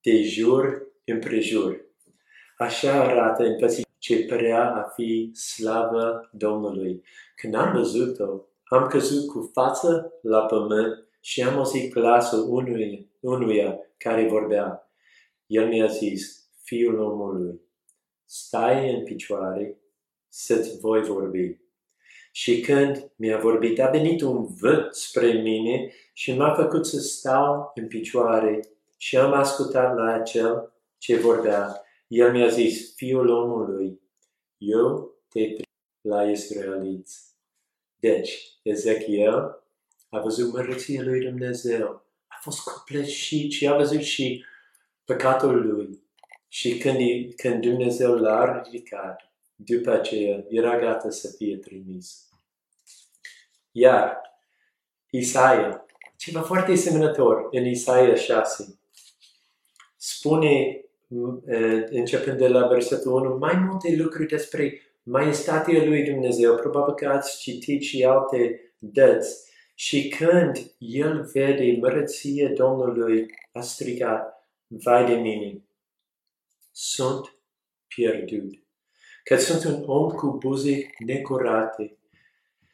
de 0.00 0.22
jur 0.22 0.86
împrejur. 1.04 1.80
Așa 2.58 3.02
arată 3.02 3.42
înfățișarea 3.42 3.90
ce 4.02 4.24
părea 4.24 4.74
a 4.74 4.82
fi 4.82 5.30
slavă 5.34 6.30
Domnului. 6.32 7.02
Când 7.36 7.54
am 7.54 7.72
văzut-o, 7.72 8.44
am 8.64 8.86
căzut 8.86 9.26
cu 9.26 9.50
față 9.52 10.12
la 10.22 10.46
pământ 10.46 11.06
și 11.20 11.42
am 11.42 11.56
auzit 11.56 11.92
glasul 11.92 12.46
unuia, 12.48 12.98
unuia 13.20 13.78
care 13.96 14.28
vorbea. 14.28 14.90
El 15.46 15.68
mi-a 15.68 15.86
zis, 15.86 16.41
fiul 16.62 16.98
omului, 16.98 17.60
stai 18.24 18.94
în 18.94 19.04
picioare 19.04 19.76
să-ți 20.28 20.78
voi 20.80 21.02
vorbi. 21.02 21.60
Și 22.32 22.60
când 22.60 23.10
mi-a 23.16 23.38
vorbit, 23.38 23.80
a 23.80 23.90
venit 23.90 24.20
un 24.20 24.46
vânt 24.46 24.94
spre 24.94 25.32
mine 25.32 25.92
și 26.12 26.36
m-a 26.36 26.54
făcut 26.54 26.86
să 26.86 26.98
stau 26.98 27.70
în 27.74 27.86
picioare 27.86 28.60
și 28.96 29.16
am 29.16 29.32
ascultat 29.32 29.96
la 29.96 30.12
acel 30.12 30.72
ce 30.98 31.16
vorbea. 31.16 31.82
El 32.06 32.32
mi-a 32.32 32.48
zis, 32.48 32.94
fiul 32.94 33.28
omului, 33.28 34.00
eu 34.56 35.14
te 35.28 35.56
la 36.00 36.30
israeliți. 36.30 37.30
Deci, 37.96 38.58
Ezechiel 38.62 39.64
a 40.10 40.20
văzut 40.20 40.52
mărăția 40.52 41.02
lui 41.02 41.20
Dumnezeu. 41.20 42.04
A 42.26 42.38
fost 42.40 42.60
copleșit 42.60 43.52
și 43.52 43.68
a 43.68 43.76
văzut 43.76 44.00
și 44.00 44.44
păcatul 45.04 45.66
lui. 45.66 46.01
Și 46.54 46.78
când, 46.78 46.98
când 47.36 47.60
Dumnezeu 47.60 48.14
l-a 48.14 48.62
ridicat, 48.62 49.32
după 49.54 49.90
aceea 49.90 50.44
era 50.48 50.78
gata 50.78 51.10
să 51.10 51.34
fie 51.36 51.56
trimis. 51.56 52.28
Iar 53.70 54.20
Isaia, 55.10 55.86
ceva 56.16 56.40
foarte 56.40 56.74
semnător 56.74 57.48
în 57.50 57.66
Isaia 57.66 58.14
6, 58.14 58.78
spune, 59.96 60.84
începând 61.90 62.38
de 62.38 62.48
la 62.48 62.66
versetul 62.66 63.12
1, 63.12 63.36
mai 63.36 63.54
multe 63.54 63.96
lucruri 63.96 64.28
despre 64.28 64.80
maestatea 65.02 65.84
lui 65.84 66.04
Dumnezeu. 66.04 66.54
Probabil 66.54 66.94
că 66.94 67.08
ați 67.08 67.40
citit 67.40 67.82
și 67.82 68.04
alte 68.04 68.60
dăți. 68.78 69.50
Și 69.74 70.08
când 70.08 70.74
el 70.78 71.30
vede 71.32 71.76
mărăția 71.80 72.48
Domnului, 72.48 73.26
a 73.52 73.60
strigat, 73.60 74.48
vai 74.66 75.06
de 75.06 75.14
mine, 75.14 75.62
sunt 76.72 77.36
pierdut. 77.86 78.54
Că 79.24 79.36
sunt 79.36 79.64
un 79.64 79.82
om 79.86 80.10
cu 80.10 80.36
buze 80.38 80.90
necurate 80.98 81.96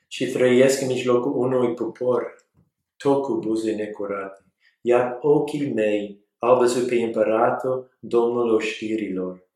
și 0.06 0.26
trăiesc 0.26 0.80
în 0.80 0.86
mijlocul 0.86 1.36
unui 1.36 1.74
popor 1.74 2.46
tot 2.96 3.22
cu 3.22 3.34
buze 3.34 3.74
necurate. 3.74 4.44
Iar 4.80 5.18
ochii 5.20 5.72
mei 5.72 6.26
au 6.38 6.58
văzut 6.58 6.88
pe 6.88 6.94
împăratul 6.94 7.96
Domnul 8.00 8.54
oștirilor. 8.54 9.46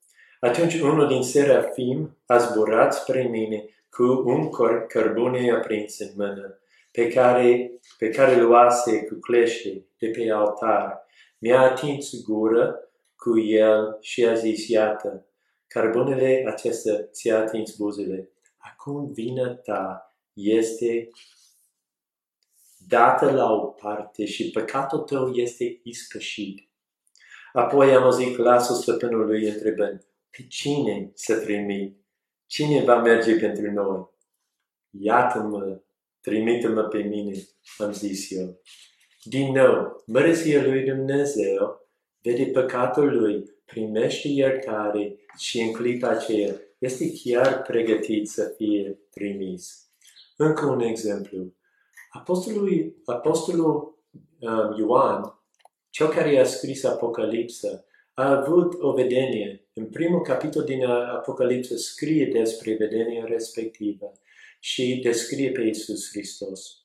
Atunci 0.40 0.74
unul 0.74 1.09
din 1.09 1.22
serafim 1.22 2.16
a 2.26 2.38
zburat 2.38 2.94
spre 2.94 3.22
mine 3.22 3.64
cu 3.90 4.22
un 4.26 4.48
cărbune 4.88 5.50
aprins 5.50 5.98
în 5.98 6.11
mână, 6.16 6.59
pe 6.92 7.09
care, 7.09 7.72
pe 7.98 8.09
care 8.09 8.40
luase 8.40 9.05
cu 9.05 9.14
clește 9.14 9.87
de 9.98 10.09
pe 10.09 10.31
altar. 10.31 11.07
Mi-a 11.38 11.61
atins 11.61 12.22
gură 12.24 12.91
cu 13.22 13.38
el 13.38 13.96
și 14.00 14.26
a 14.26 14.35
zis, 14.35 14.68
iată, 14.68 15.26
carbonele 15.66 16.44
acesta 16.46 17.02
ți-a 17.02 17.38
atins 17.38 17.76
buzele. 17.76 18.30
Acum 18.56 19.12
vina 19.12 19.54
ta 19.54 20.14
este 20.32 21.11
dată 22.88 23.30
la 23.30 23.52
o 23.52 23.66
parte 23.66 24.24
și 24.24 24.50
păcatul 24.50 24.98
tău 24.98 25.32
este 25.32 25.80
ispășit. 25.82 26.68
Apoi 27.52 27.94
am 27.94 28.02
auzit 28.02 28.37
glasul 28.37 28.74
stăpânului 28.74 29.48
întrebând, 29.48 30.06
pe 30.30 30.46
cine 30.48 31.11
să 31.14 31.40
trimit? 31.40 31.96
Cine 32.46 32.85
va 32.85 33.00
merge 33.00 33.38
pentru 33.38 33.70
noi? 33.70 34.11
Iată-mă, 34.90 35.80
trimite-mă 36.20 36.82
pe 36.82 36.98
mine, 36.98 37.35
am 37.78 37.92
zis 37.92 38.30
eu. 38.30 38.61
Din 39.22 39.52
nou, 39.52 40.02
mărăția 40.06 40.62
lui 40.62 40.85
Dumnezeu 40.85 41.82
vede 42.22 42.44
păcatul 42.44 43.18
lui, 43.18 43.52
primește 43.64 44.28
iertare 44.28 45.16
și 45.38 45.61
în 45.61 45.72
clipa 45.72 46.08
aceea 46.08 46.54
este 46.78 47.12
chiar 47.22 47.62
pregătit 47.62 48.28
să 48.28 48.54
fie 48.56 48.98
trimis. 49.11 49.87
Încă 50.37 50.66
un 50.66 50.80
exemplu. 50.80 51.54
Apostolul, 52.11 52.94
Apostolul 53.04 53.98
um, 54.40 54.74
Ioan, 54.78 55.40
cel 55.90 56.08
care 56.08 56.38
a 56.38 56.44
scris 56.44 56.85
Apocalipsa, 56.85 57.85
a 58.14 58.30
avut 58.30 58.74
o 58.80 58.92
vedenie. 58.92 59.66
În 59.72 59.87
primul 59.87 60.20
capitol 60.20 60.64
din 60.64 60.85
Apocalipsa 60.87 61.74
scrie 61.76 62.26
despre 62.26 62.74
vedenia 62.74 63.24
respectivă 63.24 64.12
și 64.61 65.00
descrie 65.02 65.50
pe 65.50 65.62
Iisus 65.62 66.08
Hristos. 66.11 66.76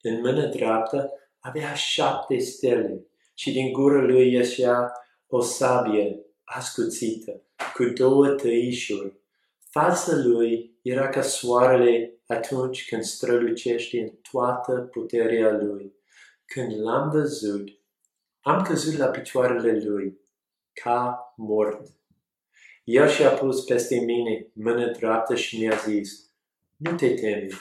În 0.00 0.20
mână 0.20 0.46
dreaptă 0.46 1.12
avea 1.38 1.74
șapte 1.74 2.38
stele 2.38 3.06
și 3.42 3.52
din 3.52 3.72
gură 3.72 4.00
lui 4.00 4.32
ieșea 4.32 4.92
o 5.26 5.40
sabie 5.40 6.24
ascuțită 6.44 7.42
cu 7.74 7.84
două 7.84 8.28
tăișuri. 8.28 9.20
Fața 9.70 10.16
lui 10.16 10.78
era 10.82 11.08
ca 11.08 11.22
soarele 11.22 12.14
atunci 12.26 12.88
când 12.88 13.02
strălucește 13.02 14.00
în 14.00 14.10
toată 14.30 14.72
puterea 14.72 15.52
lui. 15.52 15.92
Când 16.44 16.80
l-am 16.80 17.10
văzut, 17.10 17.68
am 18.40 18.62
căzut 18.62 18.96
la 18.96 19.06
picioarele 19.06 19.84
lui, 19.84 20.20
ca 20.72 21.18
mort. 21.36 21.86
El 22.84 23.08
și-a 23.08 23.30
pus 23.30 23.64
peste 23.64 23.94
mine 23.94 24.46
mână 24.52 24.90
dreaptă 24.90 25.34
și 25.34 25.58
mi-a 25.58 25.76
zis, 25.76 26.30
nu 26.76 26.94
te 26.94 27.14
temi, 27.14 27.52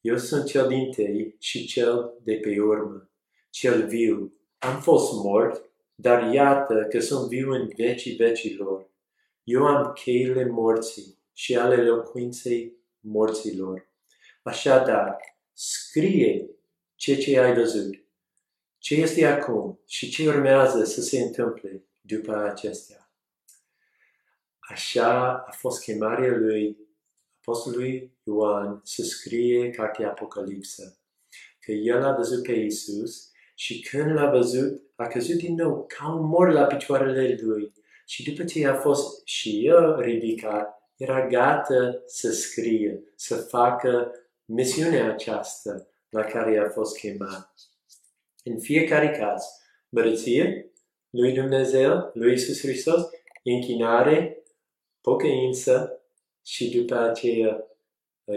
eu 0.00 0.16
sunt 0.16 0.46
cel 0.46 0.68
din 0.68 0.90
tăi 0.90 1.36
și 1.38 1.66
cel 1.66 2.12
de 2.22 2.34
pe 2.34 2.60
urmă, 2.60 3.10
cel 3.50 3.86
viu 3.86 4.32
am 4.58 4.80
fost 4.80 5.12
mort, 5.12 5.70
dar 5.94 6.32
iată 6.32 6.86
că 6.90 7.00
sunt 7.00 7.28
viu 7.28 7.50
în 7.50 7.70
vecii 7.76 8.16
vecilor. 8.16 8.90
Eu 9.44 9.66
am 9.66 9.92
cheile 9.92 10.44
morții 10.44 11.18
și 11.32 11.56
ale 11.56 11.82
locuinței 11.82 12.76
morților. 13.00 13.88
Așadar, 14.42 15.16
scrie 15.52 16.50
ce 16.94 17.16
ce 17.16 17.38
ai 17.38 17.54
văzut, 17.54 17.94
ce 18.78 18.94
este 18.94 19.26
acum 19.26 19.80
și 19.86 20.10
ce 20.10 20.28
urmează 20.28 20.84
să 20.84 21.00
se 21.00 21.20
întâmple. 21.20 21.82
după 22.00 22.36
acestea. 22.36 23.12
Așa 24.58 25.32
a 25.46 25.50
fost 25.50 25.82
chemarea 25.82 26.36
lui 26.36 26.76
Apostolului 27.38 28.16
Ioan 28.22 28.80
să 28.84 29.02
scrie 29.02 29.70
cartea 29.70 30.08
Apocalipsă. 30.08 30.98
Că 31.60 31.72
el 31.72 32.04
a 32.04 32.14
văzut 32.16 32.42
pe 32.42 32.52
Isus 32.52 33.27
și 33.58 33.80
când 33.80 34.12
l-a 34.12 34.30
văzut, 34.30 34.82
a 34.96 35.06
căzut 35.06 35.36
din 35.36 35.54
nou 35.54 35.84
ca 35.86 36.12
un 36.12 36.26
mor 36.26 36.52
la 36.52 36.64
picioarele 36.64 37.38
lui. 37.40 37.72
Și 38.06 38.30
după 38.30 38.44
ce 38.44 38.66
a 38.66 38.74
fost 38.74 39.26
și 39.26 39.66
el 39.66 40.00
ridicat, 40.00 40.82
era 40.96 41.26
gata 41.26 42.02
să 42.06 42.32
scrie, 42.32 43.02
să 43.14 43.36
facă 43.36 44.12
misiunea 44.44 45.12
aceasta 45.12 45.86
la 46.08 46.24
care 46.24 46.58
a 46.58 46.68
fost 46.68 46.98
chemat. 46.98 47.54
În 48.44 48.58
fiecare 48.58 49.10
caz, 49.10 49.44
mărăție 49.88 50.72
lui 51.10 51.32
Dumnezeu, 51.32 52.10
lui 52.14 52.32
Isus 52.32 52.60
Hristos, 52.60 53.02
închinare, 53.44 54.42
pocăință 55.00 56.02
și 56.42 56.70
după 56.70 56.94
aceea 56.94 57.66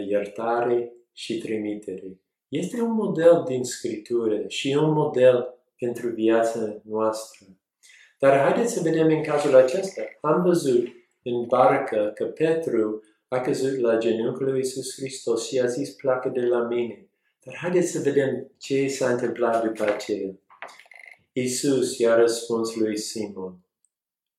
iertare 0.06 0.92
și 1.12 1.38
trimitere. 1.38 2.21
Este 2.52 2.80
un 2.80 2.92
model 2.92 3.44
din 3.46 3.64
Scriptură 3.64 4.44
și 4.48 4.78
un 4.80 4.92
model 4.92 5.54
pentru 5.78 6.08
viața 6.08 6.80
noastră. 6.84 7.46
Dar 8.18 8.38
haideți 8.38 8.72
să 8.72 8.80
vedem 8.82 9.06
în 9.06 9.22
cazul 9.22 9.56
acesta. 9.56 10.02
Am 10.20 10.42
văzut 10.42 10.86
în 11.22 11.46
barcă 11.46 12.12
că 12.14 12.24
Petru 12.24 13.02
a 13.28 13.40
căzut 13.40 13.78
la 13.78 13.98
genunchiul 13.98 14.44
lui 14.46 14.56
Iisus 14.56 14.94
Hristos 14.94 15.46
și 15.46 15.60
a 15.60 15.66
zis, 15.66 15.90
placă 15.90 16.28
de 16.28 16.40
la 16.40 16.62
mine. 16.62 17.08
Dar 17.44 17.54
haideți 17.56 17.90
să 17.90 18.00
vedem 18.00 18.50
ce 18.58 18.88
s-a 18.88 19.10
întâmplat 19.10 19.64
după 19.64 19.84
aceea. 19.84 20.34
Iisus 21.32 21.98
i-a 21.98 22.14
răspuns 22.14 22.74
lui 22.74 22.98
Simon, 22.98 23.58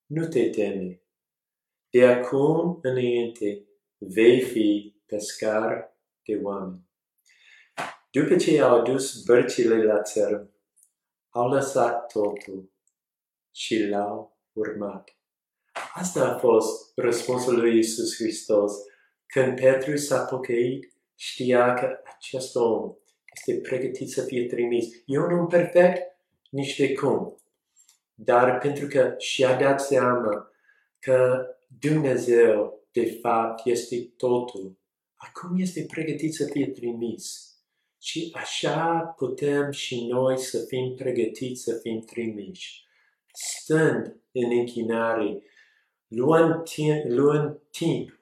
nu 0.05 0.27
te 0.27 0.49
teme. 0.49 1.01
De 1.89 2.05
acum 2.05 2.79
înainte 2.81 3.63
vei 3.97 4.41
fi 4.41 4.95
pescar 5.05 5.97
de 6.25 6.39
oameni. 6.43 6.91
După 8.15 8.35
ce 8.35 8.61
au 8.61 8.79
adus 8.79 9.23
bărcile 9.23 9.83
la 9.83 10.01
țărm, 10.01 10.51
au 11.29 11.49
lăsat 11.49 12.11
totul 12.11 12.71
și 13.51 13.87
l-au 13.87 14.37
urmat. 14.51 15.17
Asta 15.93 16.27
a 16.27 16.37
fost 16.37 16.91
răspunsul 16.95 17.59
lui 17.59 17.77
Isus 17.77 18.15
Hristos. 18.15 18.73
Când 19.25 19.59
Petru 19.59 19.95
s-a 19.95 20.25
pocăit, 20.25 20.93
știa 21.15 21.73
că 21.73 22.01
acest 22.15 22.55
om 22.55 22.93
este 23.35 23.59
pregătit 23.61 24.09
să 24.09 24.23
fie 24.23 24.45
trimis. 24.45 24.85
Eu 25.05 25.27
nu 25.29 25.47
perfect, 25.47 26.01
nici 26.49 26.77
de 26.77 26.93
cum. 26.93 27.41
Dar 28.13 28.57
pentru 28.57 28.87
că 28.87 29.13
și-a 29.17 29.59
dat 29.59 29.81
seama 29.81 30.51
că 30.99 31.45
Dumnezeu, 31.79 32.83
de 32.91 33.19
fapt, 33.21 33.65
este 33.65 34.13
totul, 34.17 34.77
acum 35.15 35.59
este 35.59 35.85
pregătit 35.85 36.33
să 36.33 36.45
fie 36.45 36.67
trimis. 36.67 37.52
Și 38.03 38.31
așa 38.33 39.13
putem 39.17 39.71
și 39.71 40.05
noi 40.05 40.37
să 40.37 40.65
fim 40.67 40.95
pregătiți 40.95 41.63
să 41.63 41.79
fim 41.81 41.99
trimiși. 41.99 42.85
Stând 43.33 44.19
în 44.31 44.51
închinare, 44.51 45.43
luând 46.07 46.63
timp, 46.63 47.03
luând 47.05 47.59
timp 47.71 48.19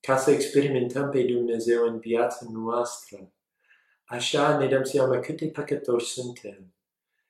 ca 0.00 0.16
să 0.16 0.30
experimentăm 0.30 1.10
pe 1.10 1.22
Dumnezeu 1.22 1.84
în 1.84 1.98
viața 1.98 2.46
noastră. 2.52 3.32
Așa 4.04 4.58
ne 4.58 4.68
dăm 4.68 4.82
seama 4.82 5.18
cât 5.18 5.36
de 5.36 5.46
păcătoși 5.46 6.06
suntem 6.06 6.74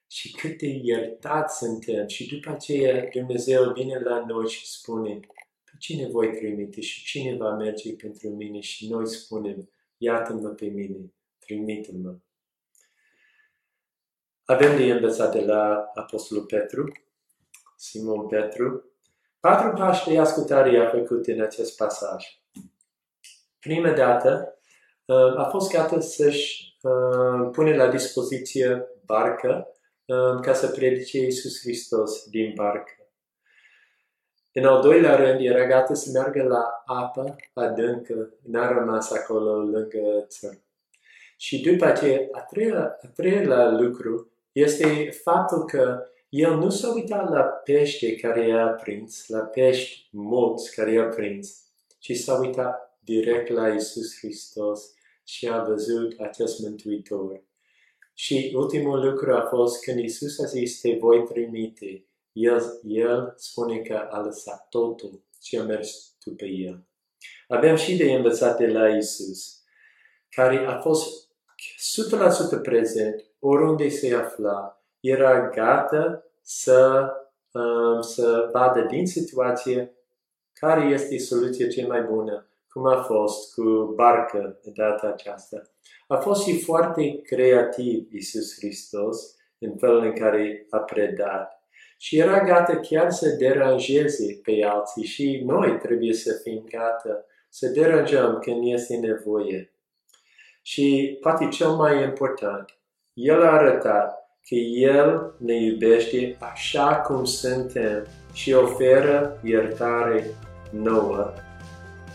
și 0.06 0.32
cât 0.32 0.58
de 0.58 0.80
iertați 0.82 1.58
suntem. 1.58 2.06
Și 2.06 2.28
după 2.28 2.50
aceea 2.50 3.08
Dumnezeu 3.12 3.72
vine 3.72 3.98
la 3.98 4.24
noi 4.26 4.48
și 4.48 4.66
spune, 4.66 5.20
pe 5.64 5.72
cine 5.78 6.08
voi 6.08 6.36
trimite 6.36 6.80
și 6.80 7.04
cine 7.04 7.36
va 7.36 7.54
merge 7.54 7.94
pentru 7.94 8.28
mine? 8.28 8.60
Și 8.60 8.88
noi 8.88 9.08
spunem, 9.08 9.70
iată-mă 9.96 10.48
pe 10.48 10.66
mine 10.66 11.10
trimite-mă. 11.46 12.16
Avem 14.44 14.76
de 14.76 14.92
învățat 14.92 15.32
de 15.32 15.40
la 15.40 15.90
Apostolul 15.94 16.44
Petru, 16.44 16.92
Simon 17.76 18.26
Petru, 18.26 18.84
patru 19.40 19.72
pași 19.72 20.08
de 20.08 20.18
ascultare 20.18 20.78
a 20.78 20.90
făcut 20.90 21.26
în 21.26 21.40
acest 21.40 21.76
pasaj. 21.76 22.24
Prima 23.60 23.92
dată, 23.92 24.58
uh, 25.04 25.38
a 25.38 25.48
fost 25.50 25.72
gata 25.72 26.00
să-și 26.00 26.76
uh, 26.82 27.48
pune 27.52 27.76
la 27.76 27.88
dispoziție 27.88 28.86
barcă 29.04 29.68
uh, 30.04 30.40
ca 30.40 30.52
să 30.52 30.68
predice 30.68 31.18
Iisus 31.18 31.60
Hristos 31.60 32.28
din 32.28 32.52
barcă. 32.54 32.92
În 34.52 34.64
al 34.64 34.82
doilea 34.82 35.16
rând, 35.16 35.40
era 35.40 35.66
gata 35.66 35.94
să 35.94 36.10
meargă 36.12 36.42
la 36.42 36.82
apă 36.84 37.36
adâncă, 37.54 38.34
n-a 38.42 38.68
rămas 38.68 39.12
acolo 39.12 39.62
lângă 39.62 40.24
țărm. 40.28 40.65
Și 41.36 41.60
după 41.60 41.84
aceea, 41.84 42.28
a 42.32 42.40
treia, 42.40 42.96
a 43.02 43.06
treilea 43.06 43.70
lucru 43.70 44.30
este 44.52 45.10
faptul 45.22 45.64
că 45.64 46.06
el 46.28 46.56
nu 46.56 46.70
s-a 46.70 46.92
uitat 46.92 47.30
la 47.30 47.40
pește 47.42 48.14
care 48.14 48.46
i-a 48.46 48.66
prins, 48.66 49.28
la 49.28 49.38
pești 49.38 50.08
mulți 50.10 50.74
care 50.74 50.92
i-a 50.92 51.08
prins, 51.08 51.62
ci 51.98 52.12
s-a 52.12 52.38
uitat 52.38 52.98
direct 53.00 53.48
la 53.48 53.68
Isus 53.68 54.18
Hristos 54.18 54.94
și 55.24 55.48
a 55.48 55.62
văzut 55.62 56.20
acest 56.20 56.60
Mântuitor. 56.60 57.44
Și 58.14 58.52
ultimul 58.54 59.04
lucru 59.10 59.34
a 59.34 59.46
fost 59.48 59.84
când 59.84 59.98
Isus 59.98 60.38
a 60.38 60.44
zis, 60.44 60.80
te 60.80 60.96
voi 61.00 61.24
trimite, 61.24 62.04
el, 62.32 62.80
el 62.82 63.34
spune 63.36 63.78
că 63.78 64.08
a 64.10 64.20
lăsat 64.20 64.68
totul 64.68 65.22
și 65.42 65.58
a 65.58 65.62
mers 65.62 66.16
după 66.24 66.44
el. 66.44 66.86
Avem 67.48 67.76
și 67.76 67.96
de 67.96 68.12
învățat 68.12 68.58
de 68.58 68.66
la 68.66 68.88
Isus, 68.88 69.62
care 70.28 70.56
a 70.66 70.80
fost 70.80 71.25
100% 72.58 72.62
prezent, 72.62 73.24
oriunde 73.38 73.88
se 73.88 74.14
afla, 74.14 74.82
era 75.00 75.48
gata 75.48 76.24
să, 76.42 77.10
um, 77.52 78.00
să 78.00 78.48
vadă 78.52 78.80
din 78.80 79.06
situație 79.06 79.94
care 80.52 80.84
este 80.84 81.18
soluția 81.18 81.68
cea 81.68 81.86
mai 81.86 82.02
bună, 82.02 82.48
cum 82.68 82.86
a 82.86 83.02
fost 83.02 83.54
cu 83.54 83.92
barcă 83.94 84.60
de 84.62 84.70
data 84.74 85.06
aceasta. 85.06 85.62
A 86.06 86.16
fost 86.16 86.44
și 86.44 86.62
foarte 86.62 87.20
creativ 87.22 88.12
Isus 88.12 88.54
Hristos 88.58 89.34
în 89.58 89.76
felul 89.76 90.04
în 90.04 90.12
care 90.12 90.66
a 90.70 90.78
predat. 90.78 91.62
Și 91.98 92.18
era 92.18 92.44
gata 92.44 92.76
chiar 92.76 93.10
să 93.10 93.28
deranjeze 93.28 94.40
pe 94.42 94.64
alții 94.64 95.04
și 95.04 95.42
noi 95.44 95.78
trebuie 95.78 96.12
să 96.12 96.40
fim 96.42 96.64
gata 96.70 97.24
să 97.48 97.68
deranjăm 97.68 98.38
când 98.38 98.72
este 98.72 98.96
nevoie. 98.96 99.75
Și 100.66 101.18
poate 101.20 101.48
cel 101.48 101.68
mai 101.68 102.02
important, 102.02 102.78
El 103.12 103.42
a 103.42 103.50
arătat 103.50 104.28
că 104.48 104.54
El 104.54 105.34
ne 105.38 105.54
iubește 105.54 106.36
așa 106.38 106.96
cum 106.96 107.24
suntem 107.24 108.06
și 108.32 108.52
oferă 108.52 109.40
iertare 109.42 110.26
nouă. 110.70 111.32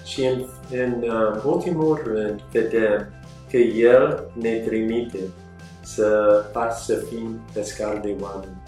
Și 0.05 0.25
în, 0.25 0.45
în 0.71 1.01
uh, 1.01 1.43
ultimul 1.45 2.01
rând 2.03 2.41
vedem 2.51 3.13
că 3.49 3.57
El 3.57 4.31
ne 4.33 4.55
trimite 4.55 5.19
să, 5.81 6.43
să 6.83 6.95
fim 6.95 7.39
pescari 7.53 8.01
de 8.01 8.15
oameni. 8.21 8.61